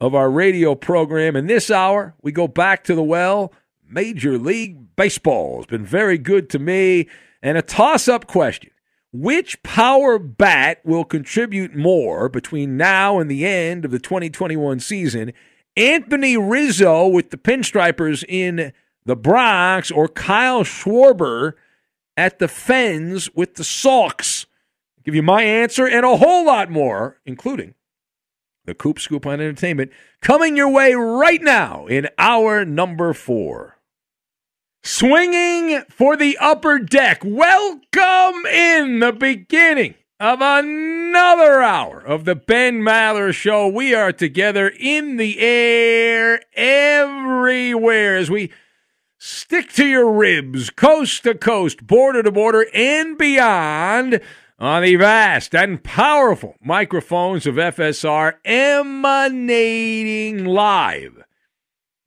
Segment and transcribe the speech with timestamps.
[0.00, 1.36] of our radio program.
[1.36, 3.52] In this hour, we go back to the well.
[3.86, 7.08] Major League Baseball has been very good to me.
[7.42, 8.70] And a toss up question
[9.12, 15.32] Which power bat will contribute more between now and the end of the 2021 season?
[15.76, 18.72] Anthony Rizzo with the Pinstripers in
[19.04, 21.52] the Bronx or Kyle Schwarber
[22.16, 24.46] at the Fens with the Sox?
[25.04, 27.74] Give you my answer and a whole lot more, including
[28.64, 29.90] the Coop Scoop on Entertainment,
[30.20, 33.78] coming your way right now in hour number four.
[34.82, 37.22] Swinging for the upper deck.
[37.24, 43.68] Welcome in the beginning of another hour of the Ben Maller Show.
[43.68, 48.50] We are together in the air everywhere as we
[49.18, 54.20] stick to your ribs, coast to coast, border to border, and beyond
[54.60, 61.24] on the vast and powerful microphones of FSR emanating live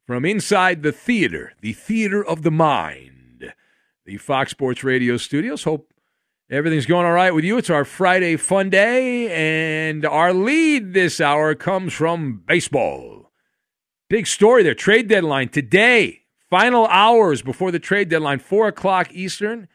[0.06, 3.52] from inside the theater, the theater of the mind,
[4.06, 5.63] the Fox Sports Radio studios.
[5.63, 5.92] Hope
[6.47, 7.58] everything's going all right with you.
[7.58, 13.31] It's our Friday fun day, and our lead this hour comes from baseball.
[14.12, 14.75] Big story there.
[14.75, 16.19] Trade deadline today.
[16.52, 19.68] Final hours before the trade deadline, 4 o'clock Eastern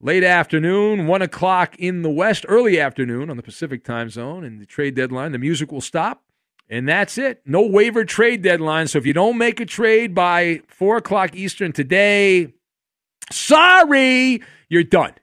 [0.00, 4.60] late afternoon, 1 o'clock in the West, early afternoon on the Pacific time zone, and
[4.60, 5.32] the trade deadline.
[5.32, 6.22] The music will stop,
[6.68, 7.42] and that's it.
[7.46, 8.88] No waiver trade deadline.
[8.88, 12.54] So if you don't make a trade by 4 o'clock Eastern today,
[13.30, 15.14] sorry, you're done.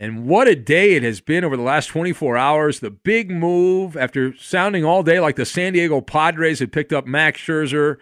[0.00, 2.78] And what a day it has been over the last 24 hours.
[2.80, 7.04] The big move after sounding all day like the San Diego Padres had picked up
[7.04, 7.96] Max Scherzer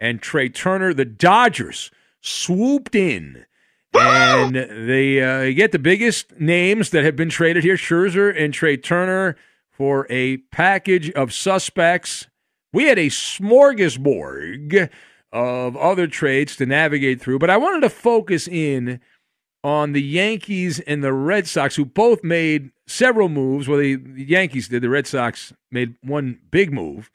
[0.00, 0.94] and Trea Turner.
[0.94, 1.90] The Dodgers
[2.22, 3.44] swooped in
[3.94, 8.76] and they uh, get the biggest names that have been traded here Scherzer and Trea
[8.76, 9.36] Turner
[9.70, 12.26] for a package of suspects.
[12.72, 14.90] We had a smorgasbord
[15.32, 19.00] of other trades to navigate through, but I wanted to focus in
[19.64, 23.68] on the Yankees and the Red Sox, who both made several moves.
[23.68, 24.82] Well, the, Yankees did.
[24.82, 27.10] The Red Sox made one big move,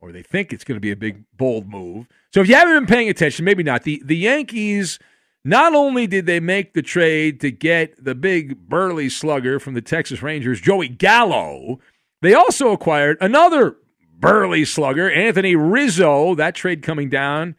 [0.00, 2.06] or they think it's going to be a big, bold move.
[2.32, 3.82] So if you haven't been paying attention, maybe not.
[3.82, 4.98] The, the Yankees
[5.44, 9.80] Not only did they make the trade to get the big burly slugger from the
[9.80, 11.80] Texas Rangers, Joey Gallo,
[12.20, 13.76] they also acquired another
[14.18, 16.34] burly slugger, Anthony Rizzo.
[16.34, 17.56] That trade coming down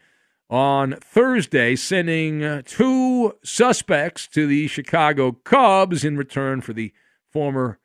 [0.48, 6.92] on Thursday, sending uh, two suspects to the Chicago Cubs in return for the
[7.30, 7.78] former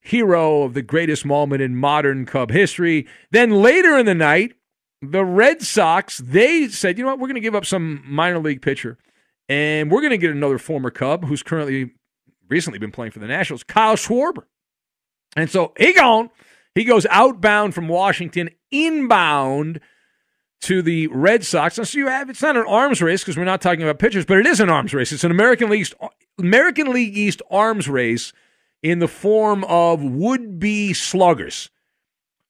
[0.00, 3.06] hero of the greatest moment in modern Cub history.
[3.30, 4.52] Then later in the night,
[5.02, 8.38] the Red Sox, they said, you know what, we're going to give up some minor
[8.38, 8.98] league pitcher,
[9.50, 11.90] and we're going to get another former Cub who's currently
[12.48, 14.44] recently been playing for the Nationals, Kyle Schwarber.
[15.36, 16.30] And so he gone.
[16.76, 19.80] He goes outbound from Washington, inbound
[20.62, 21.78] to the Red Sox.
[21.78, 24.24] And so you have it's not an arms race because we're not talking about pitchers,
[24.24, 25.10] but it is an arms race.
[25.10, 25.94] It's an American League East,
[26.38, 28.32] American League East arms race
[28.84, 31.70] in the form of would-be sluggers.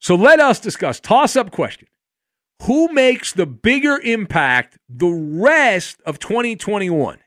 [0.00, 1.00] So let us discuss.
[1.00, 1.88] Toss up question.
[2.62, 7.18] Who makes the bigger impact the rest of 2021?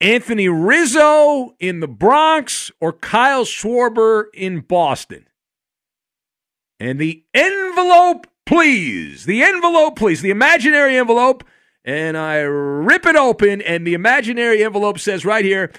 [0.00, 5.26] Anthony Rizzo in the Bronx or Kyle Schwarber in Boston?
[6.78, 9.24] And the envelope, please.
[9.24, 10.20] The envelope, please.
[10.20, 11.44] The imaginary envelope.
[11.82, 15.72] And I rip it open, and the imaginary envelope says right here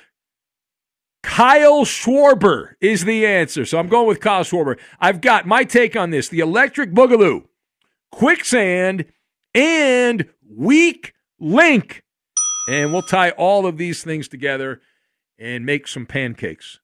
[1.21, 3.65] Kyle Schwarber is the answer.
[3.65, 4.79] So I'm going with Kyle Schwarber.
[4.99, 7.43] I've got my take on this the electric boogaloo,
[8.12, 9.06] quicksand,
[9.54, 12.04] and weak link.
[12.69, 14.81] And we'll tie all of these things together
[15.39, 16.80] and make some pancakes.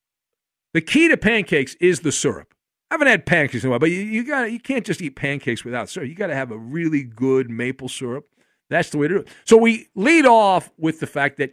[0.74, 2.54] The key to pancakes is the syrup.
[2.90, 5.16] I haven't had pancakes in a while, but you, you got you can't just eat
[5.16, 6.10] pancakes without syrup.
[6.10, 8.28] You got to have a really good maple syrup.
[8.70, 9.28] That's the way to do it.
[9.46, 11.52] So we lead off with the fact that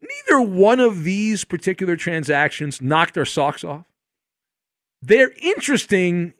[0.00, 3.86] neither one of these particular transactions knocked our socks off.
[5.02, 6.34] They're interesting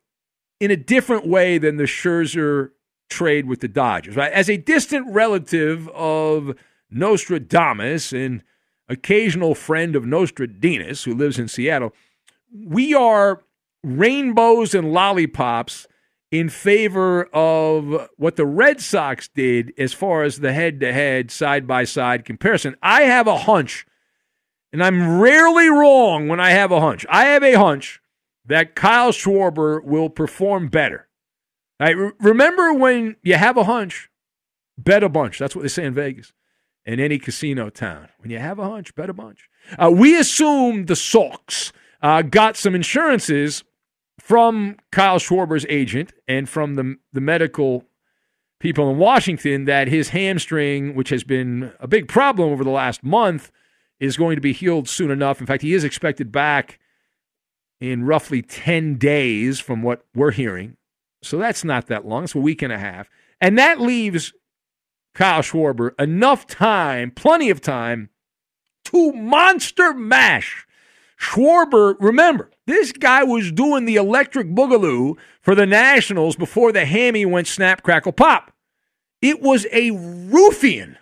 [0.60, 2.70] in a different way than the Scherzer
[3.08, 4.16] trade with the Dodgers.
[4.16, 4.32] Right?
[4.32, 6.56] As a distant relative of
[6.90, 8.42] Nostradamus and
[8.88, 11.92] occasional friend of Nostradamus who lives in Seattle,
[12.52, 13.42] we are
[13.82, 15.86] rainbows and lollipops
[16.30, 21.30] in favor of what the Red Sox did as far as the head to head,
[21.30, 22.76] side by side comparison.
[22.82, 23.86] I have a hunch,
[24.72, 27.06] and I'm rarely wrong when I have a hunch.
[27.08, 28.00] I have a hunch
[28.46, 31.08] that Kyle Schwarber will perform better.
[31.78, 31.96] Right?
[32.20, 34.08] remember when you have a hunch,
[34.78, 35.38] bet a bunch.
[35.38, 36.32] That's what they say in Vegas
[36.86, 38.08] in any casino town.
[38.18, 39.48] When you have a hunch, bet a bunch.
[39.78, 43.64] Uh, we assume the Sox uh, got some insurances
[44.18, 47.84] from Kyle Schwarber's agent and from the, the medical
[48.58, 53.02] people in Washington that his hamstring, which has been a big problem over the last
[53.02, 53.50] month,
[54.00, 55.40] is going to be healed soon enough.
[55.40, 56.78] In fact, he is expected back
[57.80, 60.76] in roughly 10 days from what we're hearing.
[61.22, 62.24] So that's not that long.
[62.24, 63.08] It's a week and a half.
[63.40, 64.32] And that leaves
[65.14, 68.10] Kyle Schwarber enough time, plenty of time,
[68.84, 70.66] to monster mash.
[71.18, 77.24] Schwarber, remember, this guy was doing the electric boogaloo for the Nationals before the hammy
[77.24, 78.52] went snap, crackle, pop.
[79.22, 80.96] It was a Ruthian,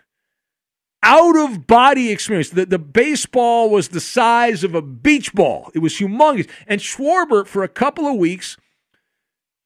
[1.05, 2.51] out of body experience.
[2.51, 6.49] The, the baseball was the size of a beach ball, it was humongous.
[6.67, 8.56] And Schwarber, for a couple of weeks,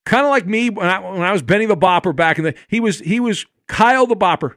[0.05, 2.55] kind of like me when I, when I was Benny the Bopper back in the,
[2.67, 4.57] he was, he was Kyle the Bopper.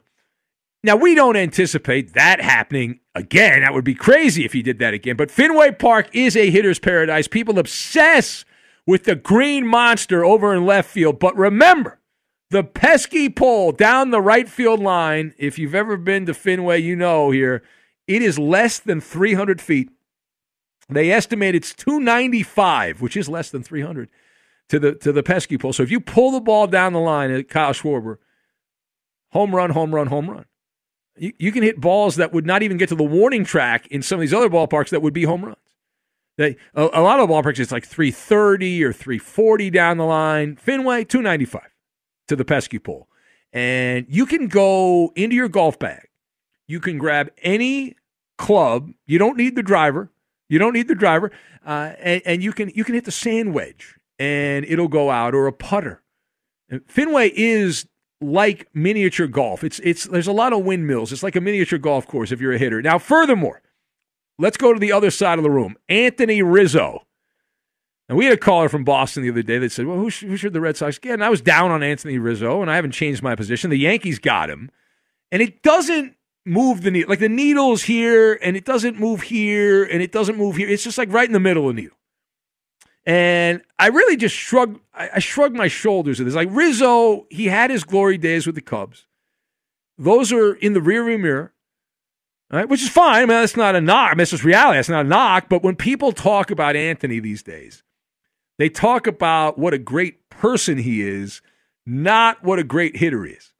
[0.83, 3.62] Now, we don't anticipate that happening again.
[3.62, 5.16] That would be crazy if he did that again.
[5.16, 7.27] But Fenway Park is a hitter's paradise.
[7.27, 8.46] People obsess
[8.88, 11.20] with the green monster over in left field.
[11.20, 12.00] But remember,
[12.51, 16.98] the pesky pole down the right field line, if you've ever been to Fenway, you
[16.98, 17.63] know here,
[18.08, 19.89] it is less than 300 feet.
[20.89, 24.10] They estimate it's 295, which is less than 300
[24.67, 25.72] to the to the pesky pole.
[25.72, 28.17] So if you pull the ball down the line at Kyle Schwarber,
[29.31, 30.46] home run, home run, home run.
[31.15, 34.01] You, you can hit balls that would not even get to the warning track in
[34.01, 35.58] some of these other ballparks that would be home runs.
[36.38, 40.58] They, a, a lot of ballparks, it's like 330 or 340 down the line.
[40.58, 41.71] Fenway, 295
[42.31, 43.07] to the pesky pole.
[43.53, 46.07] And you can go into your golf bag.
[46.67, 47.95] You can grab any
[48.38, 48.91] club.
[49.05, 50.09] You don't need the driver.
[50.51, 51.31] You don't need the driver,
[51.65, 55.33] uh, and, and, you can you can hit the sand wedge, and it'll go out,
[55.33, 56.03] or a putter.
[56.88, 57.88] Fenway is
[58.19, 59.63] like miniature golf.
[59.63, 61.13] It's it's there's a lot of windmills.
[61.13, 62.81] It's like a miniature golf course if you're a hitter.
[62.81, 63.61] Now, furthermore,
[64.38, 65.77] let's go to the other side of the room.
[65.88, 67.05] Anthony Rizzo.
[68.12, 70.36] And we had a caller from Boston the other day that said, "Well, who, who
[70.36, 72.91] should the Red Sox get?" And I was down on Anthony Rizzo, and I haven't
[72.91, 73.70] changed my position.
[73.70, 74.70] The Yankees got him,
[75.32, 77.10] and it doesn't move the needle.
[77.10, 80.68] Like the needle's here, and it doesn't move here, and it doesn't move here.
[80.68, 81.96] It's just like right in the middle of the needle.
[83.06, 84.82] And I really just shrugged.
[84.94, 86.36] I, I shrugged my shoulders at this.
[86.36, 89.08] Like Rizzo, he had his glory days with the Cubs.
[89.98, 91.53] Those are in the rearview mirror.
[92.51, 92.68] right?
[92.68, 93.15] Which is fine.
[93.15, 94.10] I mean, that's not a knock.
[94.10, 94.80] I mean, that's just reality.
[94.80, 95.48] That's not a knock.
[95.48, 97.84] But when people talk about Anthony these days,
[98.62, 101.41] they talk about what a great person he is,
[101.86, 103.53] not what a great hitter is.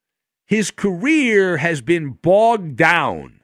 [0.46, 3.40] His career has been bogged down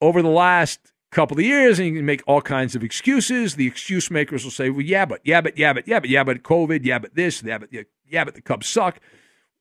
[0.00, 0.80] over the last
[1.12, 3.54] couple of years, and you can make all kinds of excuses.
[3.54, 6.24] The excuse makers will say, well, yeah, but, yeah, but, yeah, but, yeah, but, yeah,
[6.24, 7.68] but COVID, yeah, but this, yeah, but,
[8.08, 8.98] yeah, but the Cubs suck.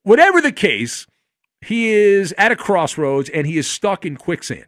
[0.04, 1.06] Whatever the case,
[1.60, 4.68] he is at a crossroads and he is stuck in quicksand.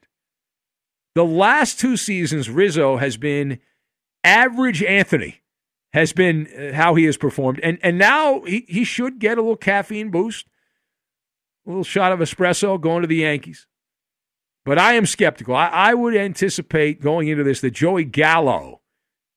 [1.15, 3.60] The last two seasons, Rizzo has been
[4.24, 5.42] average Anthony,
[5.93, 7.59] has been uh, how he has performed.
[7.62, 10.47] And, and now he, he should get a little caffeine boost,
[11.65, 13.67] a little shot of espresso going to the Yankees.
[14.65, 15.55] But I am skeptical.
[15.55, 18.81] I, I would anticipate going into this that Joey Gallo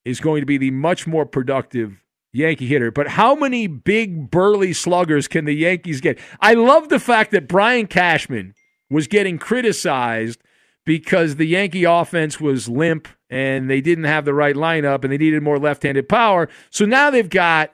[0.05, 2.91] is going to be the much more productive Yankee hitter.
[2.91, 6.19] But how many big, burly sluggers can the Yankees get?
[6.41, 8.55] I love the fact that Brian Cashman
[8.89, 10.41] was getting criticized
[10.85, 15.19] because the Yankee offense was limp and they didn't have the right lineup and they
[15.19, 16.49] needed more left-handed power.
[16.71, 17.73] So now they've got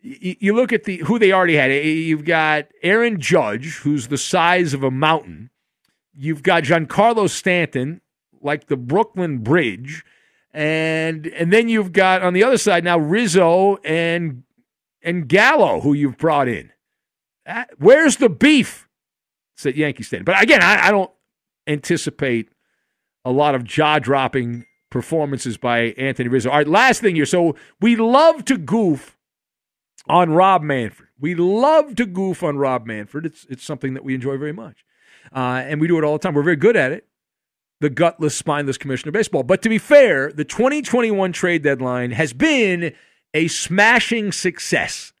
[0.00, 1.68] you look at the who they already had.
[1.68, 5.50] You've got Aaron Judge, who's the size of a mountain.
[6.14, 8.00] You've got Giancarlo Stanton,
[8.40, 10.04] like the Brooklyn Bridge.
[10.52, 14.44] And and then you've got on the other side now Rizzo and
[15.02, 16.70] and Gallo, who you've brought in.
[17.46, 18.88] Uh, where's the beef?
[19.56, 20.24] Said Yankee Stadium.
[20.24, 21.10] But again, I, I don't
[21.66, 22.50] anticipate
[23.24, 26.50] a lot of jaw dropping performances by Anthony Rizzo.
[26.50, 27.26] All right, last thing here.
[27.26, 29.18] So we love to goof
[30.08, 31.08] on Rob Manfred.
[31.20, 33.26] We love to goof on Rob Manfred.
[33.26, 34.84] It's it's something that we enjoy very much,
[35.34, 36.34] uh, and we do it all the time.
[36.34, 37.08] We're very good at it
[37.80, 39.42] the gutless, spineless commissioner of baseball.
[39.42, 42.92] But to be fair, the 2021 trade deadline has been
[43.34, 45.12] a smashing success.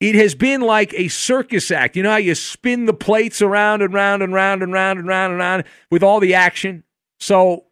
[0.00, 1.96] It has been like a circus act.
[1.96, 5.08] You know how you spin the plates around and round and round and round and
[5.08, 6.82] round and round with all the action?
[7.20, 7.66] So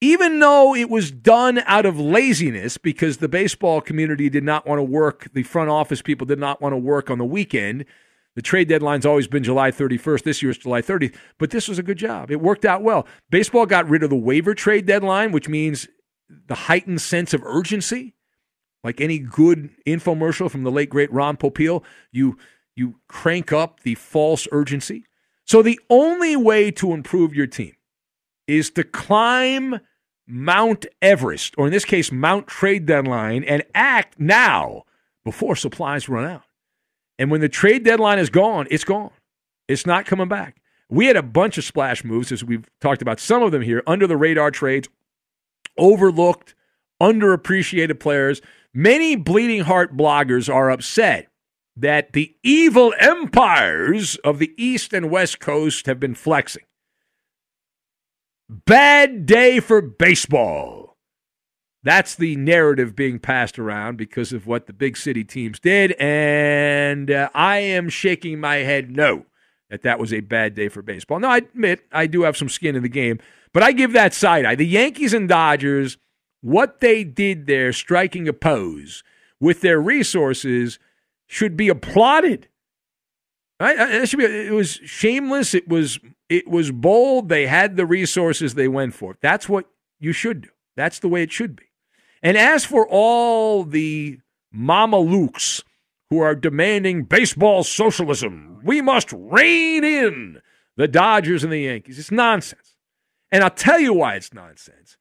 [0.00, 4.78] even though it was done out of laziness because the baseball community did not want
[4.78, 7.84] to work, the front office people did not want to work on the weekend,
[8.34, 10.22] the trade deadline's always been July 31st.
[10.22, 11.14] This year it's July 30th.
[11.38, 12.30] But this was a good job.
[12.30, 13.06] It worked out well.
[13.28, 15.88] Baseball got rid of the waiver trade deadline, which means
[16.46, 18.14] the heightened sense of urgency.
[18.82, 22.38] Like any good infomercial from the late great Ron Popeil, you
[22.74, 25.04] you crank up the false urgency.
[25.44, 27.74] So the only way to improve your team
[28.46, 29.80] is to climb
[30.30, 34.84] Mount Everest, or in this case, Mount Trade Deadline, and act now
[35.24, 36.42] before supplies run out.
[37.18, 39.10] And when the trade deadline is gone, it's gone.
[39.68, 40.56] It's not coming back.
[40.88, 43.82] We had a bunch of splash moves, as we've talked about some of them here,
[43.86, 44.88] under the radar trades,
[45.76, 46.54] overlooked,
[47.00, 48.40] underappreciated players.
[48.72, 51.28] Many bleeding heart bloggers are upset
[51.76, 56.64] that the evil empires of the East and West Coast have been flexing.
[58.52, 60.96] Bad day for baseball.
[61.84, 65.92] That's the narrative being passed around because of what the big city teams did.
[66.00, 69.26] And uh, I am shaking my head no,
[69.68, 71.20] that that was a bad day for baseball.
[71.20, 73.20] Now, I admit I do have some skin in the game,
[73.52, 74.56] but I give that side eye.
[74.56, 75.96] The Yankees and Dodgers,
[76.40, 79.04] what they did there, striking a pose
[79.38, 80.80] with their resources,
[81.28, 82.48] should be applauded.
[83.60, 83.78] Right?
[83.78, 85.54] It, should be, it was shameless.
[85.54, 86.00] It was
[86.30, 87.28] it was bold.
[87.28, 88.54] They had the resources.
[88.54, 89.18] They went for it.
[89.20, 89.66] That's what
[89.98, 90.48] you should do.
[90.76, 91.66] That's the way it should be.
[92.22, 94.20] And as for all the
[94.54, 95.62] mamalukes
[96.08, 100.40] who are demanding baseball socialism, we must rein in
[100.76, 101.98] the Dodgers and the Yankees.
[101.98, 102.76] It's nonsense.
[103.30, 104.96] And I'll tell you why it's nonsense.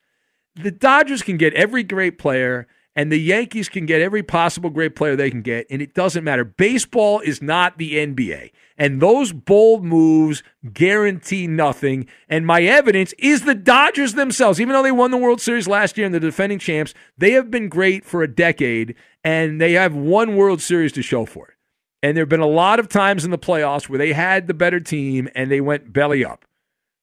[0.55, 4.95] The Dodgers can get every great player and the Yankees can get every possible great
[4.95, 6.43] player they can get, and it doesn't matter.
[6.43, 10.43] Baseball is not the NBA, and those bold moves
[10.73, 12.07] guarantee nothing.
[12.27, 15.97] And my evidence is the Dodgers themselves, even though they won the World Series last
[15.97, 19.95] year and the defending champs, they have been great for a decade, and they have
[19.95, 21.53] one World Series to show for it.
[22.01, 24.53] And there have been a lot of times in the playoffs where they had the
[24.53, 26.45] better team and they went belly up.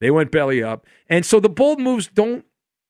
[0.00, 0.86] They went belly up.
[1.08, 2.44] And so the bold moves don't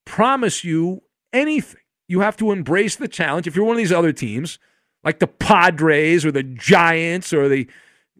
[0.04, 1.80] promise you anything.
[2.08, 3.46] You have to embrace the challenge.
[3.46, 4.58] If you're one of these other teams,
[5.04, 7.66] like the Padres or the Giants or the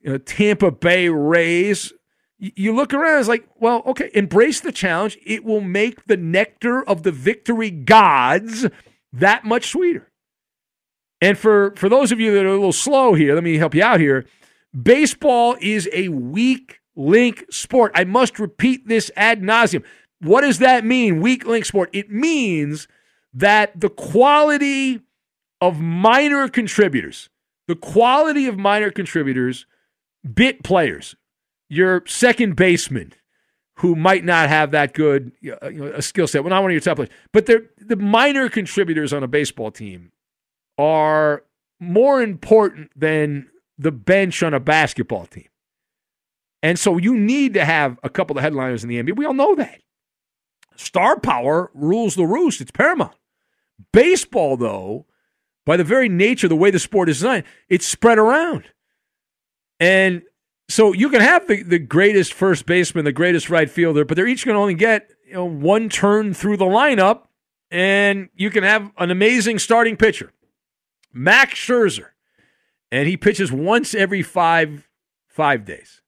[0.02, 1.92] you know, Tampa Bay Rays,
[2.38, 5.18] you look around, it's like, well, okay, embrace the challenge.
[5.24, 8.66] It will make the nectar of the victory gods
[9.12, 10.10] that much sweeter.
[11.20, 13.74] And for, for those of you that are a little slow here, let me help
[13.74, 14.26] you out here.
[14.80, 17.92] Baseball is a weak link sport.
[17.94, 19.82] I must repeat this ad nauseum.
[20.20, 21.88] What does that mean, weak link sport?
[21.94, 22.86] It means
[23.36, 25.00] that the quality
[25.60, 27.28] of minor contributors,
[27.68, 29.66] the quality of minor contributors,
[30.34, 31.14] bit players,
[31.68, 33.12] your second baseman,
[33.80, 36.42] who might not have that good uh, uh, you know, a skill set.
[36.42, 40.12] Well, not one of your top players, but the minor contributors on a baseball team
[40.78, 41.42] are
[41.78, 45.48] more important than the bench on a basketball team.
[46.62, 49.16] And so you need to have a couple of headliners in the NBA.
[49.16, 49.82] We all know that.
[50.76, 52.62] Star power rules the roost.
[52.62, 53.12] It's paramount.
[53.92, 55.06] Baseball, though,
[55.64, 58.64] by the very nature, the way the sport is designed, it's spread around.
[59.80, 60.22] And
[60.68, 64.26] so you can have the, the greatest first baseman, the greatest right fielder, but they're
[64.26, 67.22] each going to only get you know, one turn through the lineup,
[67.70, 70.32] and you can have an amazing starting pitcher,
[71.12, 72.08] Max Scherzer,
[72.90, 74.88] and he pitches once every five
[75.28, 76.00] five days,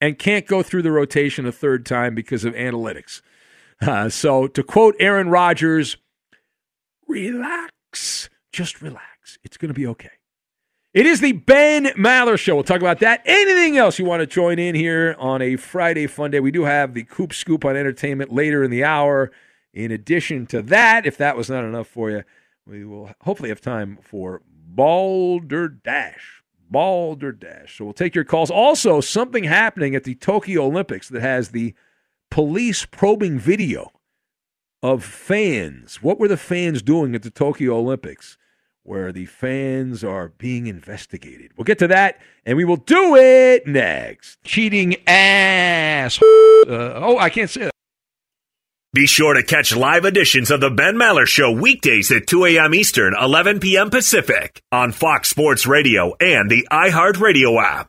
[0.00, 3.22] and can't go through the rotation a third time because of analytics.
[3.80, 5.96] Uh, so to quote Aaron Rodgers,
[7.10, 9.38] relax, just relax.
[9.42, 10.10] It's going to be okay.
[10.92, 12.56] It is the Ben Maller Show.
[12.56, 13.22] We'll talk about that.
[13.24, 16.40] Anything else you want to join in here on a Friday fun day?
[16.40, 19.30] We do have the Coop Scoop on entertainment later in the hour.
[19.72, 22.24] In addition to that, if that was not enough for you,
[22.66, 26.42] we will hopefully have time for Balderdash.
[26.68, 27.78] Balderdash.
[27.78, 28.50] So we'll take your calls.
[28.50, 31.72] Also, something happening at the Tokyo Olympics that has the
[32.32, 33.92] police probing video
[34.82, 36.02] of fans.
[36.02, 38.36] What were the fans doing at the Tokyo Olympics?
[38.82, 41.52] where the fans are being investigated.
[41.56, 44.42] We'll get to that, and we will do it next.
[44.42, 46.20] Cheating ass.
[46.60, 47.72] Uh, oh, I can't say that.
[48.92, 52.74] Be sure to catch live editions of the Ben Maller Show weekdays at 2 a.m.
[52.74, 53.88] Eastern, 11 p.m.
[53.90, 57.88] Pacific on Fox Sports Radio and the iHeartRadio app.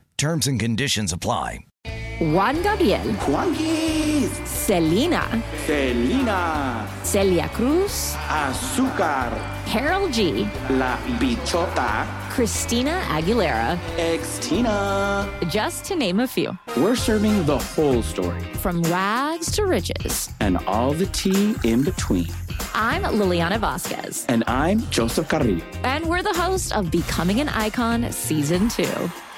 [0.21, 1.65] Terms and conditions apply.
[2.19, 9.31] Juan Gabriel, Juanquis, Selena, Selena, Celia Cruz, Azúcar,
[9.65, 15.25] Karol G, La Bichota, Christina Aguilera, Xtina.
[15.49, 16.55] just to name a few.
[16.77, 20.29] We're serving the whole story From rags to riches.
[20.39, 22.27] and all the tea in between.
[22.75, 25.65] I'm Liliana Vasquez, And I'm Joseph Carrillo.
[25.83, 28.85] and we're the host of Becoming an Icon Season 2.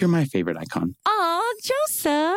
[0.00, 0.96] You're my favorite icon.
[1.04, 2.36] Aw, Joseph!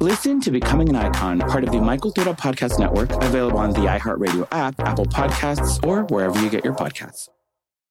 [0.00, 3.80] Listen to Becoming an Icon, part of the My Cultura Podcast Network, available on the
[3.82, 7.28] iHeartRadio app, Apple Podcasts, or wherever you get your podcasts.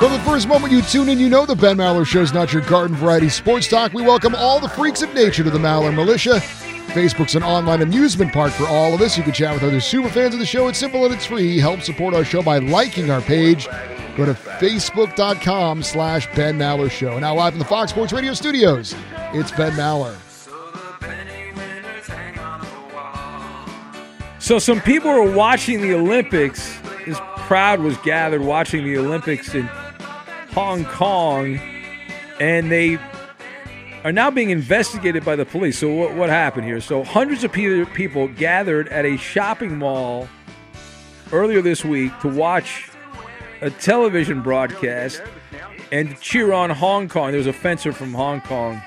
[0.00, 2.54] From the first moment you tune in, you know the Ben Maller Show is not
[2.54, 3.92] your garden variety sports talk.
[3.92, 6.40] We welcome all the freaks of nature to the Maller Militia.
[6.94, 9.18] Facebook's an online amusement park for all of us.
[9.18, 10.68] You can chat with other super fans of the show.
[10.68, 11.58] It's simple and it's free.
[11.58, 13.68] Help support our show by liking our page.
[14.16, 17.18] Go to facebook.com slash Ben Maller Show.
[17.18, 18.94] Now live in the Fox Sports Radio studios,
[19.34, 20.16] it's Ben Maller.
[24.38, 26.74] So some people were watching the Olympics.
[27.04, 29.68] This crowd was gathered watching the Olympics in
[30.52, 31.60] Hong Kong,
[32.40, 32.98] and they
[34.02, 35.78] are now being investigated by the police.
[35.78, 36.80] So what, what happened here?
[36.80, 40.28] So hundreds of people gathered at a shopping mall
[41.32, 42.90] earlier this week to watch
[43.60, 45.22] a television broadcast
[45.92, 47.30] and cheer on Hong Kong.
[47.30, 48.82] There was a fencer from Hong Kong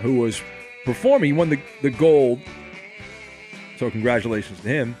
[0.00, 0.40] who was
[0.84, 1.28] performing.
[1.28, 2.40] He won the, the gold.
[3.78, 4.96] So congratulations to him.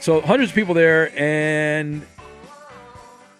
[0.00, 2.02] So hundreds of people there, and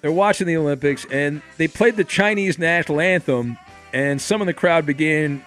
[0.03, 3.57] they're watching the Olympics, and they played the Chinese national anthem,
[3.93, 5.45] and some of the crowd began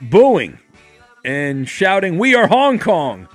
[0.00, 0.58] booing
[1.24, 3.28] and shouting, "We are Hong Kong,"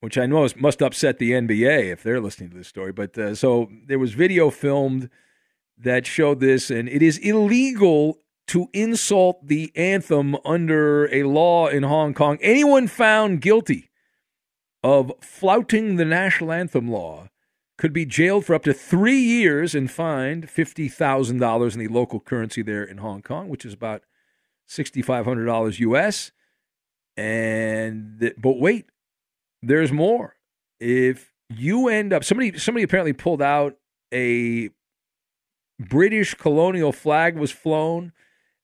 [0.00, 2.90] which I know must upset the NBA if they're listening to this story.
[2.90, 5.10] But uh, so there was video filmed
[5.76, 11.82] that showed this, and it is illegal to insult the anthem under a law in
[11.82, 12.38] Hong Kong.
[12.40, 13.90] Anyone found guilty
[14.82, 17.28] of flouting the national anthem law
[17.78, 22.60] could be jailed for up to three years and fined $50,000 in the local currency
[22.60, 24.02] there in Hong Kong, which is about
[24.68, 26.32] $6,500 US.
[27.16, 28.86] And but wait,
[29.62, 30.36] there's more.
[30.78, 33.76] If you end up somebody somebody apparently pulled out
[34.12, 34.70] a
[35.80, 38.12] British colonial flag was flown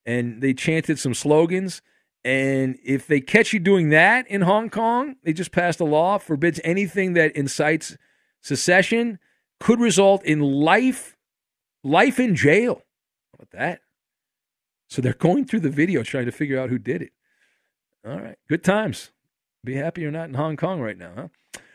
[0.04, 1.82] and they chanted some slogans.
[2.24, 6.18] And if they catch you doing that in Hong Kong, they just passed a law
[6.18, 7.96] forbids anything that incites
[8.44, 9.18] secession,
[9.58, 11.16] could result in life,
[11.82, 12.82] life in jail.
[13.32, 13.80] How about that?
[14.88, 17.12] So they're going through the video trying to figure out who did it.
[18.06, 19.10] All right, good times.
[19.64, 21.28] Be happy you're not in Hong Kong right now, huh?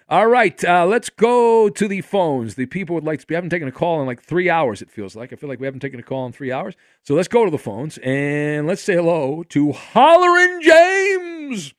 [0.08, 2.56] All right, uh, let's go to the phones.
[2.56, 3.26] The people would like to.
[3.30, 4.82] We haven't taken a call in like three hours.
[4.82, 5.34] It feels like.
[5.34, 6.76] I feel like we haven't taken a call in three hours.
[7.04, 11.74] So let's go to the phones and let's say hello to Hollerin' James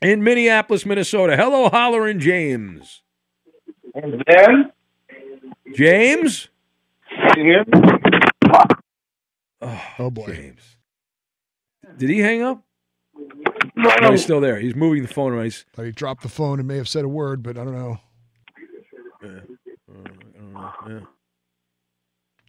[0.00, 1.36] in Minneapolis, Minnesota.
[1.36, 3.02] Hello, Hollerin' James.
[3.96, 4.72] And then,
[5.74, 6.48] James.
[9.62, 10.26] Oh, oh boy.
[10.26, 10.76] James.
[11.96, 12.62] Did he hang up?
[13.74, 14.58] No, he's still there.
[14.58, 15.64] He's moving the phone right.
[15.74, 17.74] But he dropped the phone and may have said a word, but uh, I don't
[17.74, 17.98] know.
[20.88, 21.00] yeah.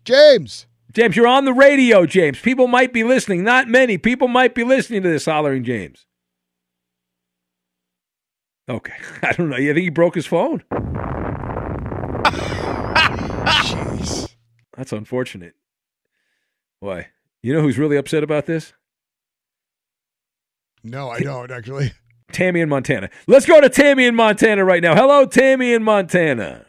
[0.04, 0.68] James.
[0.94, 2.40] James, you're on the radio, James.
[2.40, 3.44] People might be listening.
[3.44, 3.98] Not many.
[3.98, 6.06] People might be listening to this hollering James.
[8.70, 8.94] Okay.
[9.24, 9.58] I don't know.
[9.58, 10.64] You think he broke his phone?
[13.56, 14.30] Jeez.
[14.76, 15.54] That's unfortunate.
[16.80, 17.08] Why?
[17.42, 18.74] You know who's really upset about this?
[20.84, 21.94] No, I don't actually.
[22.32, 23.10] Tammy in Montana.
[23.26, 24.96] Let's go to Tammy in Montana right now.
[24.96, 26.66] Hello, Tammy in Montana.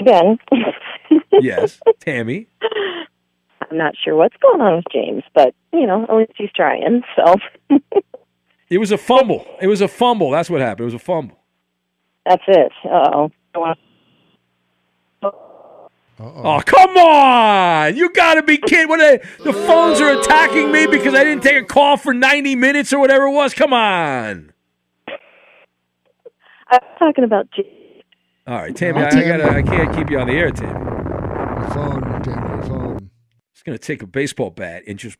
[0.00, 0.38] Again,
[1.40, 2.48] Yes, Tammy.
[3.70, 7.02] I'm not sure what's going on with James, but you know, at least he's trying.
[7.16, 7.36] So
[8.70, 9.44] It was a fumble.
[9.60, 10.30] It was a fumble.
[10.30, 10.82] That's what happened.
[10.82, 11.38] It was a fumble.
[12.24, 12.72] that's it.
[12.84, 13.30] Uh oh.
[16.22, 17.96] Oh, come on!
[17.96, 18.88] You got to be kidding!
[18.88, 19.00] What?
[19.00, 22.92] Are, the phones are attacking me because I didn't take a call for ninety minutes
[22.92, 23.54] or whatever it was.
[23.54, 24.52] Come on!
[26.68, 28.04] I'm talking about James.
[28.46, 29.00] All right, Tammy.
[29.00, 29.50] Oh, I, I gotta.
[29.50, 30.78] I can't keep you on the air, Tammy.
[30.78, 33.10] Your phone, damn your phone.
[33.54, 35.16] It's going to take a baseball bat and just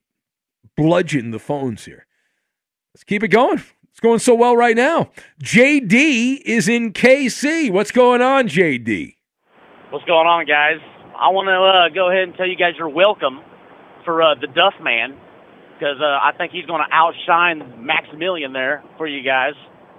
[0.77, 2.07] bludgeon the phones here.
[2.95, 3.63] Let's keep it going.
[3.91, 5.11] It's going so well right now.
[5.43, 7.71] JD is in KC.
[7.71, 9.15] What's going on, JD?
[9.91, 10.81] What's going on, guys?
[11.17, 13.41] I want to uh, go ahead and tell you guys you're welcome
[14.05, 15.17] for uh, the Duff Man
[15.75, 19.55] because uh, I think he's going to outshine Maximilian there for you guys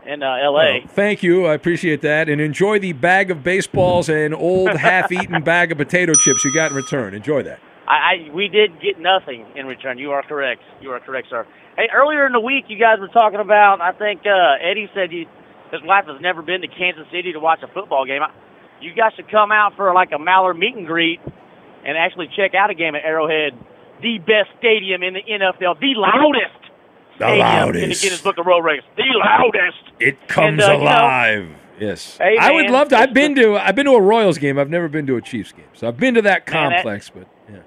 [0.05, 0.81] in uh, L.A.
[0.83, 1.45] Oh, thank you.
[1.45, 2.27] I appreciate that.
[2.27, 6.53] And enjoy the bag of baseballs and old half eaten bag of potato chips you
[6.53, 7.13] got in return.
[7.13, 7.59] Enjoy that.
[7.91, 9.97] I, I we did get nothing in return.
[9.97, 10.61] You are correct.
[10.79, 11.45] You are correct, sir.
[11.75, 13.81] Hey, earlier in the week, you guys were talking about.
[13.81, 15.25] I think uh, Eddie said he,
[15.71, 18.21] his wife has never been to Kansas City to watch a football game.
[18.23, 18.31] I,
[18.79, 21.19] you guys should come out for like a Maller meet and greet
[21.85, 23.53] and actually check out a game at Arrowhead,
[24.01, 26.71] the best stadium in the NFL, the loudest
[27.19, 27.29] The loudest.
[27.29, 27.37] in the
[27.87, 28.03] loudest.
[28.03, 29.83] Guinness Book of World Records, the loudest.
[29.99, 31.49] It comes And, uh, you know- alive.
[31.79, 32.17] yes.
[32.17, 32.97] Hey, I would love to.
[32.97, 34.57] I've been to I've been to a Royals game.
[34.59, 35.65] I've never been to a Chiefs game.
[35.73, 37.59] So I've been to that Man, that- complex, but yeah.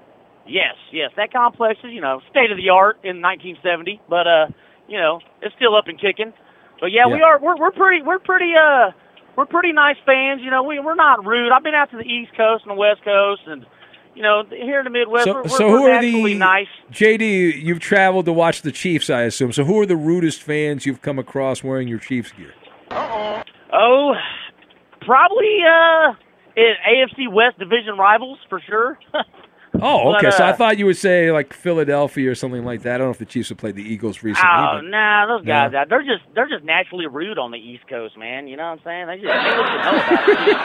[0.47, 4.47] Yes, yes, that complex is you know state of the art in 1970, but uh,
[4.87, 6.33] you know it's still up and kicking.
[6.79, 8.91] But yeah, we are we're we're pretty we're pretty uh
[9.35, 10.41] we're pretty nice fans.
[10.43, 11.51] You know we we're not rude.
[11.51, 13.65] I've been out to the East Coast and the West Coast, and
[14.13, 16.67] you know here in the Midwest, So, we're, we're, so we're who are the nice.
[16.91, 17.63] JD?
[17.63, 19.51] You've traveled to watch the Chiefs, I assume.
[19.51, 22.53] So who are the rudest fans you've come across wearing your Chiefs gear?
[22.91, 23.41] Oh,
[23.73, 24.13] Oh,
[25.01, 26.13] probably uh,
[26.57, 28.97] AFC West division rivals for sure.
[29.81, 30.31] Oh, But, okay.
[30.37, 32.95] so I uh, thought you would say like Philadelphia or something like that.
[32.95, 34.49] I don't know if the Chiefs have played the Eagles recently.
[34.49, 35.79] Oh but nah, those guys No.
[35.79, 38.47] out they're just they're just naturally rude on the East Coast, man.
[38.47, 39.07] You know what I'm saying?
[39.07, 39.97] They just they look to know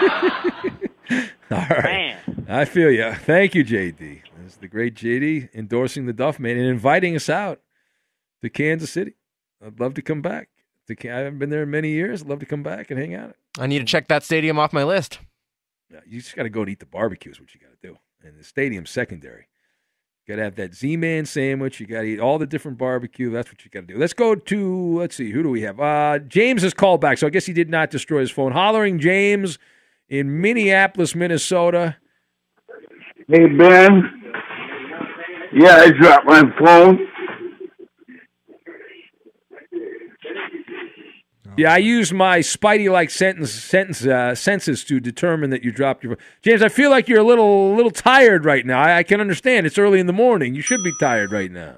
[0.07, 1.31] about it.
[1.51, 1.85] All right.
[1.85, 2.46] Man.
[2.49, 3.12] I feel you.
[3.12, 3.99] Thank you, JD.
[3.99, 7.61] This is the great JD endorsing the Duff Man and inviting us out
[8.42, 9.14] to Kansas City.
[9.64, 10.49] I'd love to come back.
[10.87, 12.23] To, I haven't been there in many years.
[12.23, 13.35] I'd love to come back and hang out.
[13.59, 15.18] I need to check that stadium off my list.
[15.92, 17.88] Yeah, you just got to go and eat the barbecue is what you got to
[17.88, 17.99] do.
[18.22, 19.48] And the stadium's secondary.
[20.26, 21.80] You got to have that Z-Man sandwich.
[21.80, 23.30] You got to eat all the different barbecue.
[23.30, 23.98] That's what you got to do.
[23.98, 25.80] Let's go to, let's see, who do we have?
[25.80, 28.52] Uh, James has called back, so I guess he did not destroy his phone.
[28.52, 29.59] Hollering James
[30.09, 31.96] in Minneapolis, Minnesota.
[33.28, 34.22] Hey, Ben.
[35.52, 37.10] Yeah, I dropped my phone.
[41.61, 46.16] Yeah, I used my Spidey-like sentence, sentence uh, senses to determine that you dropped your.
[46.40, 48.81] James, I feel like you're a little, little tired right now.
[48.81, 49.66] I, I can understand.
[49.66, 50.55] It's early in the morning.
[50.55, 51.75] You should be tired right now.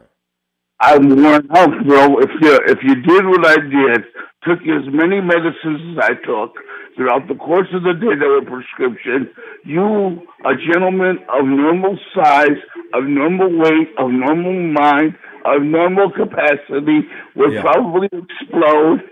[0.79, 2.16] I'm worn out, bro.
[2.21, 4.05] If you if you did what I did,
[4.47, 6.55] took as many medicines as I took
[6.95, 9.31] throughout the course of the day that were prescription,
[9.64, 12.59] you, a gentleman of normal size,
[12.95, 17.01] of normal weight, of normal mind, of normal capacity,
[17.35, 17.62] would Yeah.
[17.62, 19.03] probably explode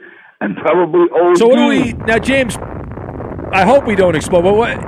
[0.41, 1.39] and probably OD.
[1.39, 2.57] So what do we now, James?
[3.53, 4.43] I hope we don't explode.
[4.43, 4.79] But what?